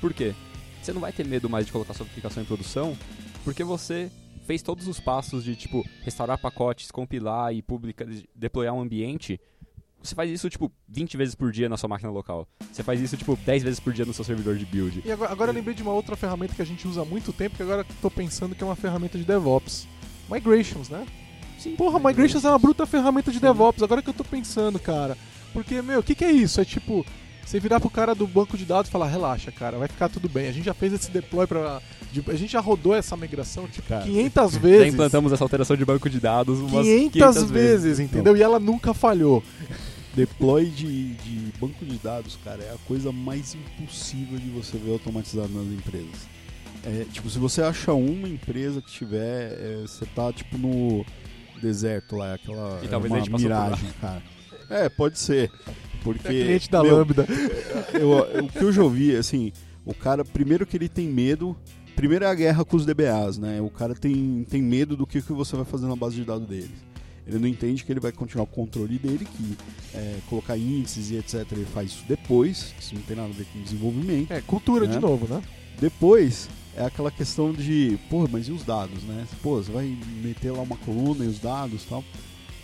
[0.00, 0.34] Por quê?
[0.82, 2.96] Você não vai ter medo mais de colocar sua aplicação em produção,
[3.44, 4.10] porque você
[4.46, 9.38] fez todos os passos de, tipo, restaurar pacotes, compilar e publicar, deployar um ambiente.
[10.02, 12.46] Você faz isso, tipo, 20 vezes por dia na sua máquina local.
[12.72, 15.02] Você faz isso, tipo, 10 vezes por dia no seu servidor de build.
[15.04, 17.32] E agora, agora eu lembrei de uma outra ferramenta que a gente usa há muito
[17.32, 19.86] tempo, que agora tô pensando que é uma ferramenta de DevOps.
[20.30, 21.04] Migrations, né?
[21.58, 25.18] Sim, Porra, Migrations é uma bruta ferramenta de DevOps, agora que eu tô pensando, cara.
[25.52, 26.60] Porque, meu, o que, que é isso?
[26.60, 27.04] É tipo,
[27.44, 30.28] você virar pro cara do banco de dados e falar, relaxa, cara, vai ficar tudo
[30.28, 30.48] bem.
[30.48, 31.80] A gente já fez esse deploy pra.
[32.28, 34.94] a gente já rodou essa migração, tipo, Cara, 500 Já vezes.
[34.94, 38.36] implantamos essa alteração de banco de dados umas 500, 500 vezes, entendeu?
[38.36, 39.42] E ela nunca falhou.
[40.18, 44.90] Deploy de, de banco de dados, cara, é a coisa mais impossível de você ver
[44.90, 46.26] automatizado nas empresas.
[46.84, 51.04] É, tipo, se você acha uma empresa que tiver, é, você tá tipo no
[51.62, 53.64] deserto lá, aquela E é talvez a uma gente por lá.
[53.66, 54.22] miragem, cara.
[54.68, 55.52] É, pode ser.
[56.02, 57.24] Porque É cliente da meu, Lambda.
[57.94, 59.52] eu- eu- o que eu já ouvi, assim,
[59.84, 61.56] o cara, primeiro que ele tem medo,
[61.94, 63.60] primeiro é a guerra com os DBAs, né?
[63.60, 66.46] O cara tem, tem medo do que, que você vai fazer na base de dados
[66.48, 66.70] dele.
[67.28, 69.56] Ele não entende que ele vai continuar o controle dele, que
[69.94, 71.44] é, colocar índices e etc.
[71.52, 74.32] Ele faz isso depois, isso não tem nada a ver com desenvolvimento.
[74.32, 74.94] É, cultura Né?
[74.94, 75.42] de novo, né?
[75.80, 79.26] Depois é aquela questão de, porra, mas e os dados, né?
[79.42, 82.04] Pô, você vai meter lá uma coluna e os dados e tal.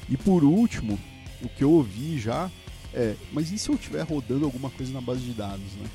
[0.08, 0.98] E por último,
[1.42, 2.50] o que eu ouvi já
[2.94, 5.86] é, mas e se eu estiver rodando alguma coisa na base de dados, né?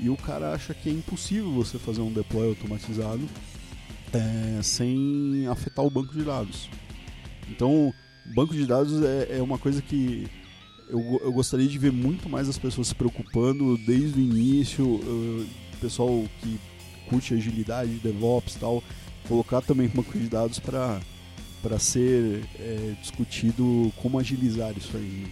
[0.00, 3.28] E o cara acha que é impossível você fazer um deploy automatizado
[4.12, 6.68] é, sem afetar o banco de dados.
[7.48, 7.92] Então,
[8.34, 10.26] banco de dados é, é uma coisa que
[10.88, 15.46] eu, eu gostaria de ver muito mais as pessoas se preocupando desde o início, eh,
[15.80, 16.58] pessoal que
[17.08, 18.82] curte agilidade, DevOps e tal,
[19.26, 21.00] colocar também banco de dados para
[21.62, 25.26] para ser eh, discutido como agilizar isso aí.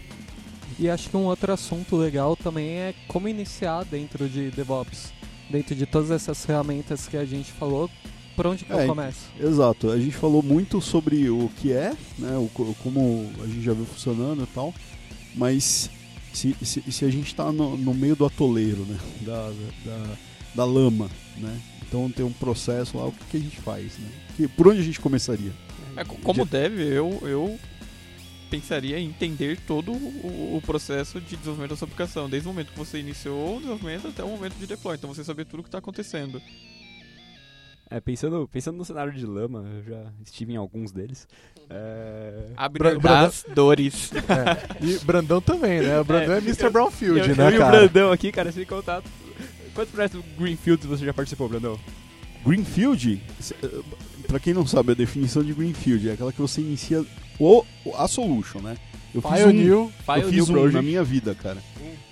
[0.78, 5.12] E acho que um outro assunto legal também é como iniciar dentro de DevOps.
[5.48, 7.88] Dentro de todas essas ferramentas que a gente falou,
[8.36, 9.30] por onde que É, eu começo?
[9.40, 13.62] Exato, a gente falou muito sobre o que é, né, o, co- como a gente
[13.62, 14.74] já viu funcionando e tal,
[15.34, 15.90] mas
[16.32, 19.50] se, se, se a gente está no, no meio do atoleiro, né, da,
[19.84, 20.16] da,
[20.54, 24.08] da lama, né, então tem um processo lá, o que, que a gente faz, né,
[24.36, 25.52] que, por onde a gente começaria?
[25.96, 27.58] É, co- como deve, eu, eu
[28.50, 32.70] pensaria em entender todo o, o processo de desenvolvimento da sua aplicação, desde o momento
[32.72, 34.94] que você iniciou o desenvolvimento até o momento de deploy.
[34.94, 36.40] Então você saber tudo o que está acontecendo.
[37.88, 41.28] É, pensando, pensando no cenário de lama, eu já estive em alguns deles.
[41.70, 42.48] É...
[42.56, 44.10] Abre Bra- Brandão- as dores.
[44.28, 44.84] É.
[44.84, 46.00] E Brandão também, né?
[46.00, 46.64] O Brandão é, É, Mr.
[46.64, 47.78] eu- Brownfield, eu, né, eu e o cara?
[47.78, 49.08] Brandão aqui, cara, sem contato.
[49.74, 51.78] Quantos projetos Greenfields você já participou, Brandão?
[52.44, 53.20] Greenfield,
[53.62, 53.68] eh,
[54.26, 57.04] pra quem não sabe, a definição de Greenfield é aquela que você inicia
[57.38, 57.64] o,
[57.96, 58.76] a solution, né,
[59.16, 60.74] eu fiz um, eu fiz um Project.
[60.74, 61.58] na minha vida, cara.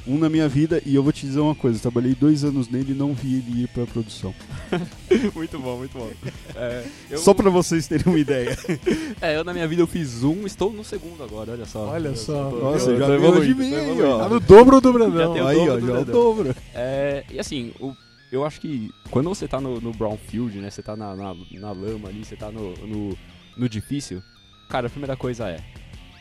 [0.07, 2.69] Um na minha vida e eu vou te dizer uma coisa, eu trabalhei dois anos
[2.69, 4.35] nele e não vi ele ir pra produção.
[5.35, 6.11] muito bom, muito bom.
[6.55, 8.55] É, eu, Só pra vocês terem uma ideia.
[9.23, 11.87] é, eu na minha vida eu fiz um, estou no segundo agora, olha só.
[11.89, 12.51] Olha Eu só.
[12.51, 14.09] tô- Nossa, eu já tô ganhou de mim tô aí, evoluindo.
[14.09, 14.19] ó.
[14.19, 15.33] Tá no dobro do Brandão.
[15.47, 16.55] Aí, ó, já é o dobro.
[16.75, 17.95] É, e assim, o,
[18.31, 20.69] eu acho que quando você tá no, no Brownfield, né?
[20.69, 23.17] Você tá na, na, na lama ali, você tá no, no,
[23.57, 24.23] no difícil,
[24.69, 25.61] cara, a primeira coisa é,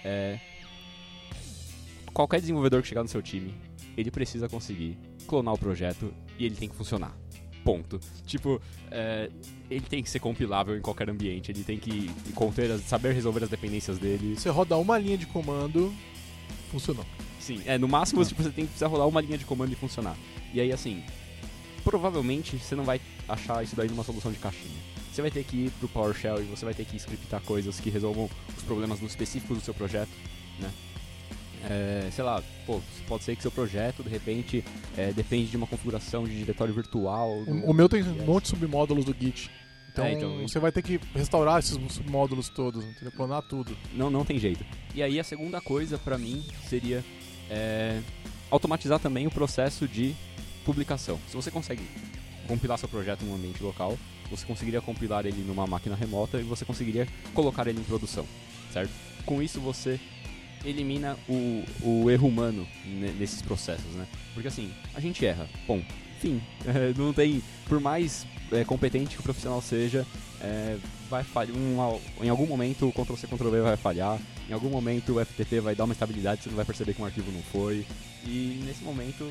[0.05, 0.39] é.
[2.13, 3.53] Qualquer desenvolvedor que chegar no seu time,
[3.97, 4.97] ele precisa conseguir
[5.27, 7.15] clonar o projeto e ele tem que funcionar.
[7.63, 7.99] Ponto.
[8.25, 8.61] Tipo,
[8.91, 9.29] é,
[9.69, 13.43] ele tem que ser compilável em qualquer ambiente, ele tem que conter as- saber resolver
[13.43, 14.35] as dependências dele.
[14.35, 15.93] Você roda uma linha de comando,
[16.69, 17.05] funcionou.
[17.39, 19.75] Sim, é, no máximo tipo, você tem que precisar rodar uma linha de comando e
[19.75, 20.15] funcionar.
[20.53, 21.03] E aí, assim,
[21.83, 24.77] provavelmente você não vai achar isso daí numa solução de caixinha.
[25.11, 27.89] Você vai ter que ir pro PowerShell e você vai ter que scriptar coisas que
[27.89, 30.09] resolvam os problemas no específico do seu projeto,
[30.59, 30.71] né?
[31.69, 34.63] É, sei lá, pô, pode ser que seu projeto, de repente,
[34.97, 37.31] é, depende de uma configuração de diretório virtual.
[37.31, 39.49] O, o meu tem um monte de submódulos do Git.
[39.91, 43.11] Então, É, então, você vai ter que restaurar esses submódulos todos, entendeu?
[43.11, 43.77] Clonar tudo.
[43.93, 44.65] Não, não tem jeito.
[44.93, 47.03] E aí a segunda coisa pra mim seria
[47.49, 48.01] é,
[48.49, 50.15] automatizar também o processo de
[50.65, 51.19] publicação.
[51.27, 51.83] Se você consegue
[52.47, 53.97] compilar seu projeto num ambiente local,
[54.29, 58.25] você conseguiria compilar ele numa máquina remota e você conseguiria colocar ele em produção,
[58.71, 58.91] certo?
[59.25, 59.99] Com isso você
[60.65, 64.07] elimina o, o erro humano ne- nesses processos, né?
[64.33, 65.85] Porque assim, a gente erra, ponto.
[66.19, 66.41] Fim.
[66.65, 70.05] É, não tem, por mais é, competente que o profissional seja,
[70.39, 70.77] é,
[71.09, 71.55] vai falhar.
[71.57, 74.17] Um, em algum momento o Ctrl C Ctrl V vai falhar.
[74.49, 77.05] Em algum momento o FTP vai dar uma estabilidade, você não vai perceber que um
[77.05, 77.85] arquivo não foi.
[78.25, 79.29] E nesse momento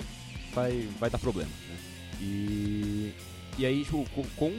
[0.55, 1.51] vai, vai dar problema.
[1.69, 1.77] Né?
[2.21, 3.13] E,
[3.59, 4.59] e aí, tipo, com- com,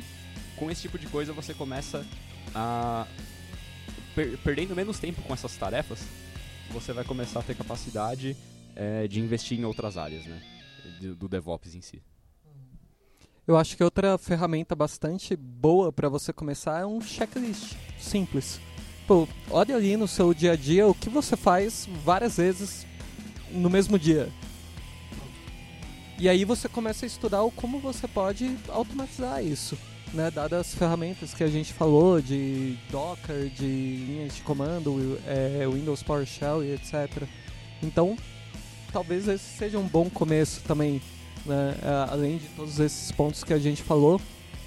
[0.57, 2.03] com esse tipo de coisa você começa
[2.55, 3.05] a.
[4.15, 5.99] per- perdendo menos tempo com essas tarefas,
[6.71, 8.35] você vai começar a ter capacidade
[8.75, 10.41] é, de investir em outras áreas, né?
[10.99, 12.01] Do, do DevOps em si.
[13.45, 18.59] Eu acho que outra ferramenta bastante boa para você começar é um checklist simples.
[19.05, 22.85] Pô, olha ali no seu dia a dia o que você faz várias vezes
[23.51, 24.29] no mesmo dia.
[26.17, 29.77] E aí você começa a estudar o como você pode automatizar isso,
[30.13, 30.29] né?
[30.29, 36.03] Dadas as ferramentas que a gente falou de Docker, de linhas de comando, é, Windows
[36.03, 37.23] PowerShell e etc.
[37.81, 38.15] Então,
[38.91, 41.01] talvez esse seja um bom começo também,
[41.45, 41.75] né?
[41.81, 44.21] É, além de todos esses pontos que a gente falou.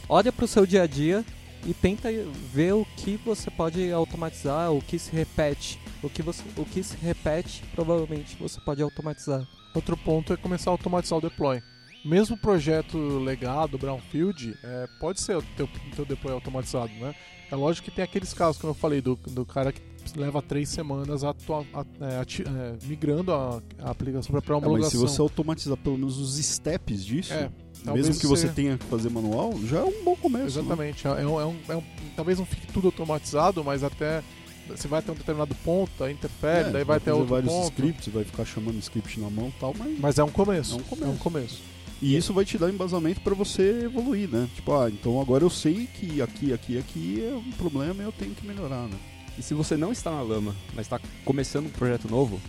[0.09, 1.25] Olha para o seu dia a dia
[1.65, 2.09] e tenta
[2.53, 5.81] ver o que você pode automatizar, o que se repete.
[6.03, 9.43] O que, você, o que se repete, provavelmente você pode automatizar.
[9.75, 11.61] Outro ponto é começar a automatizar o deploy.
[12.07, 17.15] Mesmo projeto legado, Brownfield, é, pode ser o teu, teu deploy automatizado, né?
[17.51, 19.81] É lógico que tem aqueles casos, como eu falei, do, do cara que
[20.17, 25.01] leva três semanas atua, a, é, ati, é, migrando a, a aplicação para pré-homologação.
[25.01, 27.51] É, mas se você automatizar pelo menos os steps disso, É,
[27.93, 30.45] mesmo que você você- tenha que fazer manual, já é um bom começo.
[30.45, 30.65] né?
[30.65, 31.07] Exatamente.
[31.07, 31.83] É um, é um- é um-
[32.15, 34.23] talvez não fique tudo automatizado, mas até
[34.69, 37.65] você vai até um determinado ponto, aí interfere, daí vai até outro vários ponto.
[37.73, 40.75] scripts, vai ficar chamando script na mão e tal, mas Mas é um começo.
[40.75, 41.05] É um começo.
[41.05, 41.63] É um começo.
[42.01, 44.49] E isso vai te dar embasamento para você evoluir, né?
[44.55, 48.13] Tipo, ah, então agora eu sei que aqui, aqui, aqui é um problema e eu
[48.13, 48.97] tenho que melhorar, né?
[49.39, 52.41] E se você não está na lama, mas está começando um projeto novo,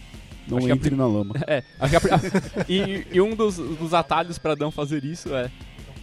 [0.48, 1.34] Não Acho que a entre na lama.
[1.48, 1.88] É, a
[2.68, 5.50] e, e um dos, dos atalhos para não fazer isso é.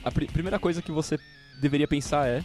[0.02, 1.18] A pri- primeira coisa que você
[1.60, 2.42] deveria pensar é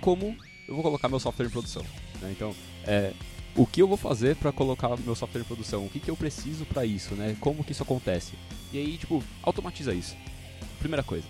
[0.00, 0.36] como
[0.68, 1.82] eu vou colocar meu software em produção.
[2.20, 2.30] né?
[2.34, 3.12] Então, é,
[3.56, 5.84] o que eu vou fazer para colocar meu software em produção?
[5.84, 7.14] O que, que eu preciso para isso?
[7.14, 7.36] Né?
[7.40, 8.34] Como que isso acontece?
[8.72, 10.14] E aí, tipo, automatiza isso.
[10.78, 11.24] Primeira coisa.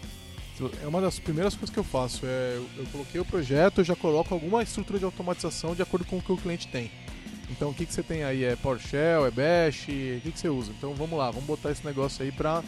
[0.82, 2.24] É uma das primeiras coisas que eu faço.
[2.24, 6.16] É, eu, coloquei o projeto, eu já coloco alguma estrutura de automatização de acordo com
[6.16, 6.90] o que o cliente tem.
[7.50, 8.42] Então o que, que você tem aí?
[8.42, 9.82] É PowerShell, é Bash?
[9.82, 10.72] O que, que você usa?
[10.76, 12.64] Então vamos lá, vamos botar esse negócio aí pra.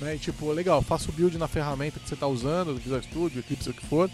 [0.00, 3.70] Né, tipo, legal, faça o build na ferramenta que você está usando, Visual Studio, Eclipse,
[3.70, 4.10] o que for.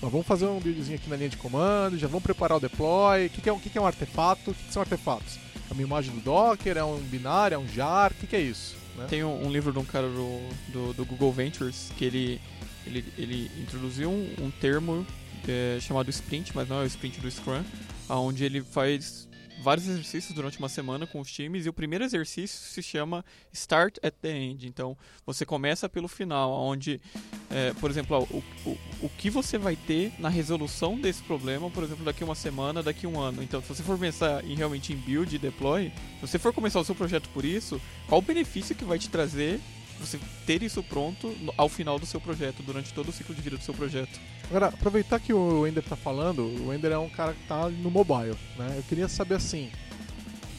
[0.00, 3.26] Mas vamos fazer um buildzinho aqui na linha de comando, já vamos preparar o deploy.
[3.26, 4.50] O que, que, é, um- que, que é um artefato?
[4.50, 5.38] O que, que são artefatos?
[5.68, 8.10] É uma imagem do Docker, é um binário, é um jar?
[8.12, 8.76] O que, que é isso?
[8.96, 9.06] né?
[9.08, 12.40] Tem um, um livro de um cara do, do, do Google Ventures que ele,
[12.86, 15.06] ele, ele introduziu um, um termo
[15.46, 17.62] é, chamado sprint, mas não é o sprint do Scrum,
[18.08, 19.28] onde ele faz
[19.60, 23.98] vários exercícios durante uma semana com os times e o primeiro exercício se chama Start
[24.02, 24.66] at the End.
[24.66, 27.00] Então você começa pelo final, onde,
[27.50, 31.84] é, por exemplo, o, o, o que você vai ter na resolução desse problema, por
[31.84, 33.42] exemplo, daqui uma semana, daqui um ano.
[33.42, 36.80] Então, se você for pensar em realmente em build e deploy, se você for começar
[36.80, 39.60] o seu projeto por isso, qual o benefício que vai te trazer
[40.00, 43.56] você ter isso pronto ao final do seu projeto, durante todo o ciclo de vida
[43.56, 44.18] do seu projeto?
[44.48, 47.90] Agora, aproveitar que o Ender tá falando, o Ender é um cara que tá no
[47.90, 48.74] mobile, né?
[48.76, 49.70] Eu queria saber assim,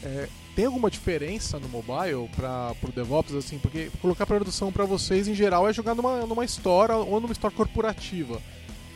[0.02, 5.28] é, tem alguma diferença no mobile para pro DevOps assim, porque colocar produção para vocês
[5.28, 8.40] em geral é jogar numa, numa store ou numa store corporativa.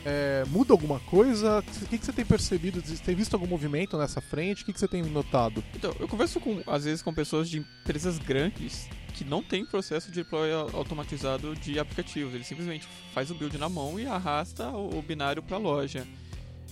[0.09, 1.59] É, muda alguma coisa?
[1.59, 2.81] O que, que você tem percebido?
[2.81, 4.63] Tem visto algum movimento nessa frente?
[4.63, 5.61] O que, que você tem notado?
[5.75, 10.09] Então, eu converso com, às vezes com pessoas de empresas grandes que não têm processo
[10.09, 12.33] de deploy au- automatizado de aplicativos.
[12.33, 16.07] Ele simplesmente faz o build na mão e arrasta o, binário para a loja.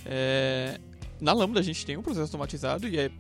[0.06, 0.80] É,
[1.20, 3.12] na Lambda a gente tem um processo automatizado e é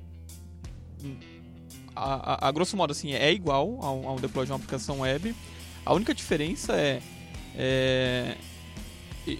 [1.93, 5.35] a, a, a grosso modo assim é igual ao, ao deploy de uma aplicação web.
[5.85, 7.01] A única diferença é,
[7.53, 8.37] é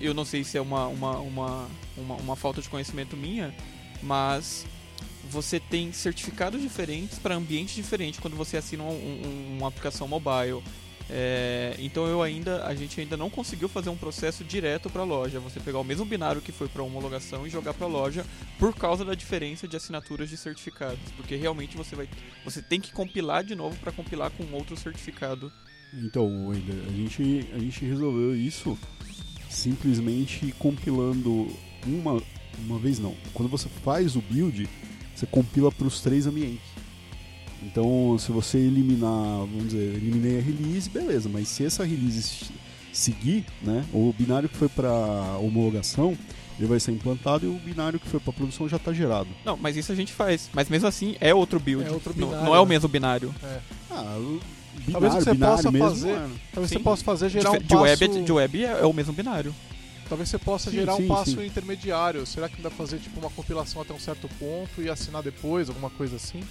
[0.02, 1.68] eu não sei se é uma, uma, uma,
[1.98, 3.54] uma, uma falta de conhecimento minha,
[4.02, 4.66] mas
[5.30, 10.62] você tem certificados diferentes para ambientes diferentes quando você assina um- um- uma aplicação mobile.
[11.08, 15.06] É, então eu ainda, a gente ainda não conseguiu fazer um processo direto para a
[15.06, 15.40] loja.
[15.40, 18.26] Você pegar o mesmo binário que foi para homologação e jogar para a loja
[18.58, 22.10] por causa da diferença de assinaturas de certificados, porque realmente você vai,
[22.44, 25.52] você tem que compilar de novo para compilar com outro certificado.
[25.94, 28.78] Então, a gente, a gente resolveu isso
[29.56, 31.48] simplesmente compilando
[31.86, 32.22] uma,
[32.66, 33.16] uma vez não.
[33.34, 34.68] Quando você faz o build,
[35.16, 36.66] você compila para os três ambientes.
[37.64, 42.52] Então, se você eliminar, vamos dizer, eliminei a release, beleza, mas se essa release
[42.94, 44.92] seguir, né, o binário que foi para
[45.40, 46.16] homologação,
[46.60, 49.28] ele vai ser implantado e o binário que foi para produção já está gerado.
[49.44, 50.50] Não, mas isso a gente faz.
[50.54, 51.88] Mas mesmo assim é outro build.
[51.88, 52.70] É outro Não- binário, não, é o né?
[52.70, 53.34] mesmo binário.
[53.90, 54.40] Ah, o
[54.76, 56.38] binário, Talvez você binário possa mesmo, fazer- é, né?
[56.54, 56.78] Talvez Sim.
[56.78, 57.82] você possa fazer gerar de, um de passo...
[57.82, 59.56] web, é- de web é, é o mesmo binário.
[60.08, 61.46] Talvez você possa Sim, gerar sim, um passo sim.
[61.46, 62.26] intermediário.
[62.28, 65.68] Será que dá pra fazer tipo uma compilação até um certo ponto e assinar depois,
[65.68, 66.42] alguma coisa assim?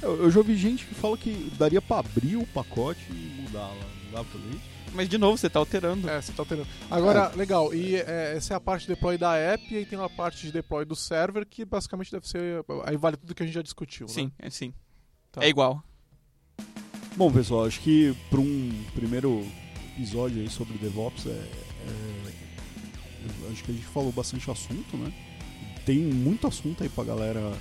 [0.00, 3.60] Eu, eu já ouvi gente que fala que daria pra abrir o pacote e mudar
[3.66, 3.74] lá.
[4.04, 4.76] Não dá pra fazer isso?
[4.94, 6.08] Mas de novo, você tá alterando.
[6.08, 6.68] É, você tá alterando.
[6.90, 9.98] Agora, legal, e é, essa é a parte de deploy da app e aí tem
[9.98, 12.64] uma parte de deploy do server que basicamente deve ser.
[12.84, 14.06] Aí vale tudo que a gente já discutiu.
[14.06, 14.46] Sim, Né?
[14.46, 14.72] é sim.
[15.32, 15.44] Tá.
[15.44, 15.82] É igual.
[17.16, 19.46] Bom, pessoal, acho que para um primeiro
[19.96, 22.32] episódio aí sobre DevOps, é, é-
[23.52, 25.12] acho que a gente falou bastante assunto, né?
[25.86, 27.52] Tem muito assunto aí pra galera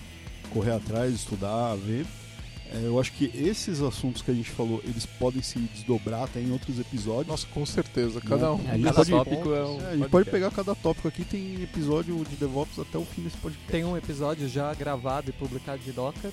[0.52, 2.06] correr atrás, estudar, ver.
[2.72, 6.42] É, eu acho que esses assuntos que a gente falou, eles podem se desdobrar até
[6.42, 7.28] em outros episódios.
[7.28, 8.20] Nossa, com certeza.
[8.20, 8.60] Cada um.
[8.68, 11.62] É, cada pode- tópico é um É, a gente pode pegar cada tópico aqui, tem
[11.62, 13.72] episódio de DevOps até o fim desse podcast.
[13.72, 16.32] Tem um episódio já gravado e publicado de Docker.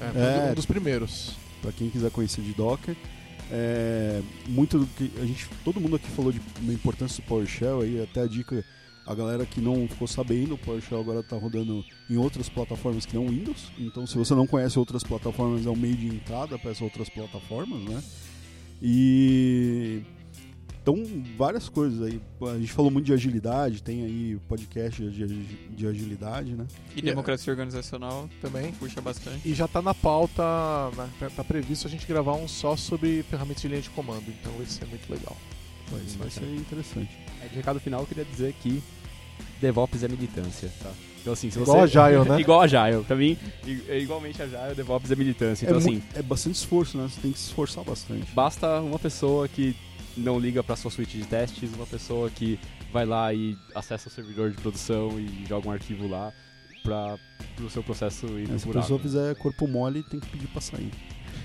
[0.00, 0.52] É, É.
[0.52, 1.32] um dos primeiros.
[1.66, 2.94] Pra quem quiser conhecer de Docker.
[3.50, 7.80] É, muito do que a gente, todo mundo aqui falou de, da importância do PowerShell
[7.80, 8.64] aí, até a dica,
[9.04, 13.16] a galera que não ficou sabendo, o PowerShell agora está rodando em outras plataformas que
[13.16, 13.72] não Windows.
[13.80, 17.08] Então, se você não conhece outras plataformas, é um meio de entrada para essas outras
[17.08, 18.00] plataformas, né?
[18.80, 20.02] E
[20.86, 21.02] então
[21.36, 22.20] várias coisas aí.
[22.42, 26.64] A gente falou muito de agilidade, tem aí podcast de, de agilidade, né?
[26.94, 28.70] E democracia organizacional Também.
[28.70, 29.40] puxa bastante.
[29.48, 30.44] E já tá na pauta,
[30.96, 34.24] na- tá, previsto a gente gravar um só sobre ferramentas de linha de comando.
[34.28, 35.36] Então vai ser muito legal.
[35.90, 37.10] Vai, vai ser interessante.
[37.44, 38.80] É, de recado final, eu queria dizer que
[39.60, 40.92] DevOps é militância, tá?
[41.20, 41.68] Então, assim, se você...
[41.72, 42.40] Igual Agile, né?
[42.40, 43.02] Igual Agile.
[43.04, 43.36] Pra mim,
[43.88, 45.64] é igualmente Agile, DevOps é militância.
[45.64, 47.08] Então, é, assim, é bastante esforço, né?
[47.08, 48.30] Você tem que se esforçar bastante.
[48.32, 49.74] basta uma pessoa que
[50.16, 52.58] não liga pra sua suíte de testes, uma pessoa que
[52.92, 56.32] vai lá e acessa o servidor de produção e joga um arquivo lá
[56.82, 57.18] pra,
[57.56, 60.60] pro seu processo ir É, se a pessoa fizer corpo mole, tem que pedir pra
[60.60, 60.90] sair.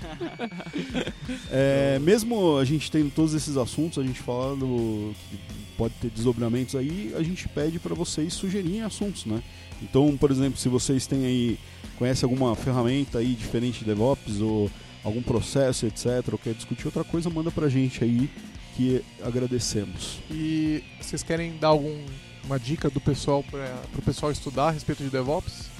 [1.50, 5.38] É, mesmo a gente tendo todos esses assuntos, a gente falando que
[5.76, 9.42] pode ter desdobramentos aí, a gente pede para vocês sugerirem assuntos, né?
[9.80, 11.58] Então, por exemplo, se vocês têm aí,
[11.98, 14.70] conhecem alguma ferramenta aí diferente de DevOps ou
[15.04, 18.30] algum processo, etc, ou quer discutir outra coisa, manda pra gente aí
[18.76, 20.18] que agradecemos.
[20.30, 25.10] E vocês querem dar alguma dica do pessoal para o pessoal estudar a respeito de
[25.10, 25.70] DevOps?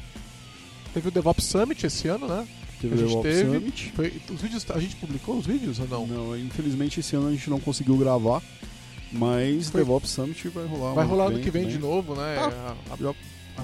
[0.94, 2.46] Teve o DevOps Summit esse ano, né?
[2.80, 3.52] Teve A o gente DevOps teve.
[3.58, 3.92] Summit.
[3.94, 6.06] Foi, os vídeos, a gente publicou os vídeos ou não?
[6.06, 8.42] Não, infelizmente esse ano a gente não conseguiu gravar,
[9.10, 10.92] mas Foi- DevOps Summit vai rolar.
[10.94, 12.34] Vai ano rolar ano que vem de novo, né?
[12.36, 12.46] Tá.
[12.46, 13.16] A- a- abril.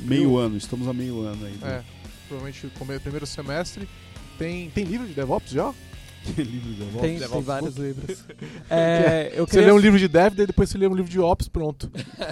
[0.02, 1.58] Meio ano, estamos a meio ano aí.
[1.62, 1.84] É, né?
[2.28, 3.88] provavelmente come, primeiro semestre.
[4.38, 5.74] Tem, tem livro de DevOps já?
[6.36, 7.00] Livro de DevOps.
[7.00, 8.24] Tem, tem vários livros.
[8.70, 9.68] É, eu Você queria...
[9.68, 11.90] lê um livro de Dev, daí depois você lê um livro de Ops, pronto.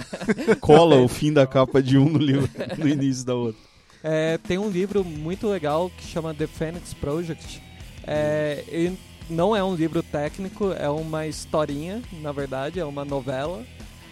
[0.61, 3.59] Cola o fim da capa de um no livro no início da outra.
[4.03, 7.61] É, tem um livro muito legal que chama The Phoenix Project.
[8.05, 8.97] É, ele
[9.29, 13.63] não é um livro técnico, é uma historinha, na verdade, é uma novela.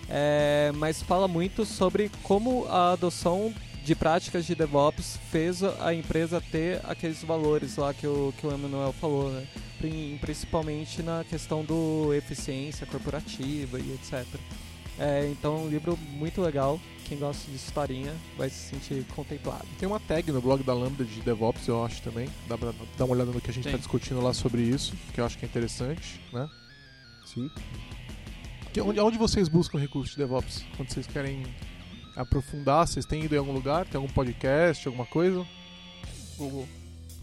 [0.09, 3.53] É, mas fala muito sobre como a adoção
[3.85, 8.51] de práticas de DevOps fez a empresa ter aqueles valores lá que o, que o
[8.53, 9.47] Emmanuel falou, né?
[9.77, 14.25] Prin- Principalmente na questão do eficiência corporativa e etc.
[14.97, 16.79] É, então é um livro muito legal.
[17.05, 19.67] Quem gosta de historinha vai se sentir contemplado.
[19.77, 22.27] Tem uma tag no blog da Lambda de DevOps, eu acho também.
[22.47, 25.21] Dá pra dar uma olhada no que a gente está discutindo lá sobre isso, que
[25.21, 26.49] eu acho que é interessante, né?
[27.23, 27.47] Sim.
[28.73, 30.63] Que, onde, onde vocês buscam recursos de DevOps?
[30.75, 31.43] Quando vocês querem
[32.15, 33.85] aprofundar, vocês têm ido em algum lugar?
[33.85, 35.45] Tem algum podcast, alguma coisa?
[36.37, 36.67] Google.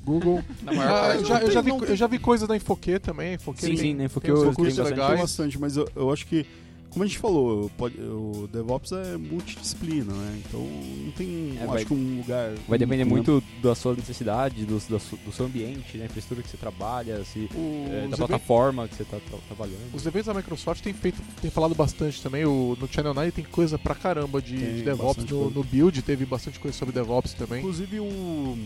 [0.05, 0.45] Google.
[0.63, 1.19] Na maior Ah, parte.
[1.19, 3.35] eu, já, eu, já vi, eu já vi coisas da Infoque também.
[3.35, 4.09] Infoque Sim, tem- sim?
[4.09, 4.41] Porque tem eu
[4.85, 5.11] legais.
[5.13, 6.45] Tem bastante, mas eu, eu acho que,
[6.93, 10.43] como a gente falou, o DevOps é multidisciplina, né?
[10.47, 12.53] Então não tem, É, eu vai- acho que um lugar.
[12.69, 13.11] Vai depender né?
[13.11, 17.49] muito da sua necessidade, do, da do seu ambiente, da infraestrutura que você trabalha, se,
[17.55, 19.19] O- é, da eventos, plataforma que você está
[19.49, 19.95] trabalhando.
[19.95, 22.45] os eventos da Microsoft têm feito, tem falado bastante também.
[22.45, 25.25] O, no Channel 9 tem coisa pra caramba de, Tem de DevOps.
[25.25, 27.61] No, no Build teve bastante coisa sobre DevOps também.
[27.61, 28.59] Inclusive o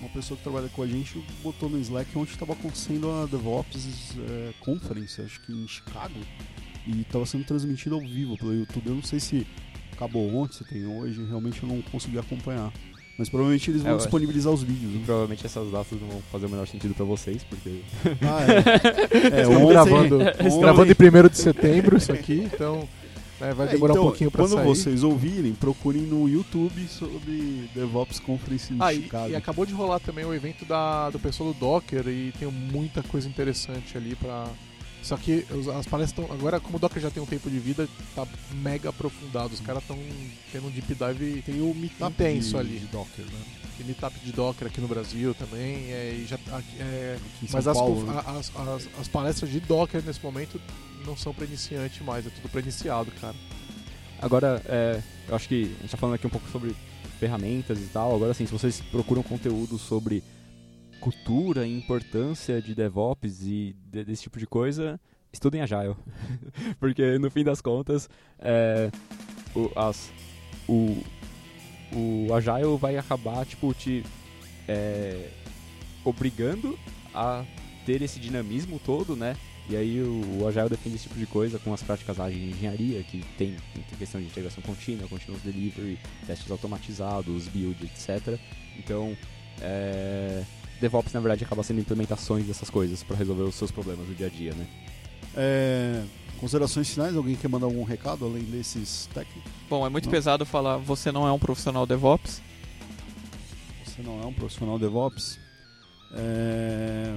[0.00, 4.14] uma pessoa que trabalha com a gente botou no Slack onde estava acontecendo a DevOps
[4.16, 6.14] é, Conference, acho que em Chicago,
[6.88, 8.86] e estava sendo transmitido ao vivo pelo YouTube.
[8.88, 9.46] Eu não sei se
[9.92, 12.72] acabou ontem, se tem hoje, realmente eu não consegui acompanhar.
[13.18, 14.92] Mas provavelmente eles É, vão acho- disponibilizar os vídeos.
[14.92, 15.02] Né?
[15.04, 17.80] Provavelmente essas datas não vão fazer o menor sentido pra vocês, porque
[18.22, 19.28] Ah, é.
[19.38, 22.88] é Estamos ontem- gravando, ontem- gravando em 1 de setembro isso aqui, então
[23.40, 24.64] né, vai É, demorar então, um pouquinho pra Quando sair.
[24.66, 29.30] vocês ouvirem, procurem no YouTube sobre DevOps Conference em Ah, e, Chicago.
[29.30, 33.02] e acabou de rolar também o evento da, do pessoal do Docker e tem muita
[33.02, 34.46] coisa interessante ali pra.
[35.02, 35.44] Só que
[35.78, 36.24] as palestras estão.
[36.36, 39.54] Agora, como o Docker já tem um tempo de vida, tá mega aprofundado.
[39.54, 39.98] Os caras estão
[40.52, 42.78] tendo um deep dive Tem o Meetup intenso de, ali.
[42.80, 43.40] de Docker, né?
[43.76, 45.90] Tem meetup de Docker aqui no Brasil também.
[45.92, 47.16] É, e já, aqui- é,
[47.52, 48.22] mas as, Paulo, né?
[48.26, 50.60] a- as, as, as palestras de Docker nesse momento
[51.06, 53.36] não são pra iniciante mais, é tudo pra iniciado, cara.
[54.20, 56.74] Agora, é, eu acho que a gente tá falando aqui um pouco sobre
[57.20, 58.14] ferramentas e tal.
[58.16, 60.24] Agora, assim, se vocês procuram conteúdo sobre
[61.00, 65.00] cultura e importância de DevOps e de- desse tipo de coisa,
[65.32, 65.96] estudem Agile.
[66.78, 68.08] Porque, no fim das contas,
[68.38, 68.90] é,
[69.54, 70.10] o, as,
[70.68, 71.02] o,
[71.92, 74.04] o Agile vai acabar, tipo, te
[74.66, 75.30] é,
[76.04, 76.78] obrigando
[77.14, 77.44] a
[77.86, 79.36] ter esse dinamismo todo, né?
[79.68, 82.50] E aí o, o Agile defende esse tipo de coisa com as práticas ágeis de
[82.50, 88.38] engenharia, que tem, tem questão de integração contínua, continuous delivery, testes automatizados, build, etc.
[88.78, 89.14] Então,
[89.60, 90.42] é,
[90.80, 94.26] DevOps na verdade acaba sendo implementações dessas coisas para resolver os seus problemas do dia
[94.26, 94.66] a dia, né?
[95.36, 96.02] É,
[96.38, 97.16] considerações finais?
[97.16, 99.50] Alguém quer mandar algum recado além desses técnicos?
[99.68, 100.12] Bom, é muito Não.
[100.12, 102.40] pesado falar você não é um profissional DevOps.
[103.84, 105.38] Você não é um profissional DevOps?
[106.14, 107.16] É,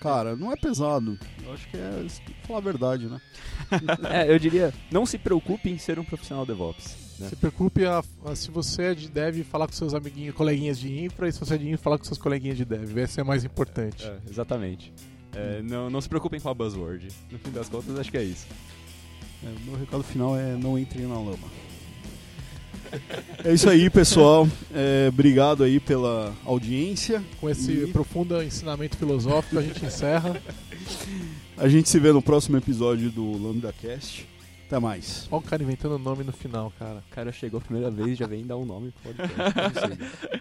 [0.00, 1.18] Cara, não é pesado.
[1.44, 2.06] Eu acho que é
[2.46, 3.20] falar a verdade, né?
[4.10, 7.09] é, eu diria, não se preocupe em ser um profissional DevOps.
[7.20, 7.28] Né?
[7.28, 11.04] Se preocupe a, a- se você é de dev, falar com seus amiguinhos, coleguinhas de
[11.04, 12.96] infra, e se você é de infra, falar com seus coleguinhas de dev.
[12.98, 14.04] Esse é mais importante.
[14.06, 14.92] É, exatamente.
[15.34, 17.08] É, não, não se preocupem com a buzzword.
[17.30, 18.46] No fim das contas, acho que é isso.
[19.44, 21.48] É, o meu recado final é não entrem na lama.
[23.44, 24.48] É isso aí, pessoal.
[24.74, 27.22] É, obrigado aí pela audiência.
[27.40, 30.40] Com esse E- profundo ensinamento filosófico, a gente encerra.
[31.56, 34.26] A gente se vê no próximo episódio do Lambda Cast.
[34.70, 35.26] Até mais.
[35.32, 37.02] Olha o cara inventando nome no final, cara.
[37.10, 39.34] O cara chegou a primeira vez já vem dar um nome pro podcast.
[39.98, 40.40] Não sei.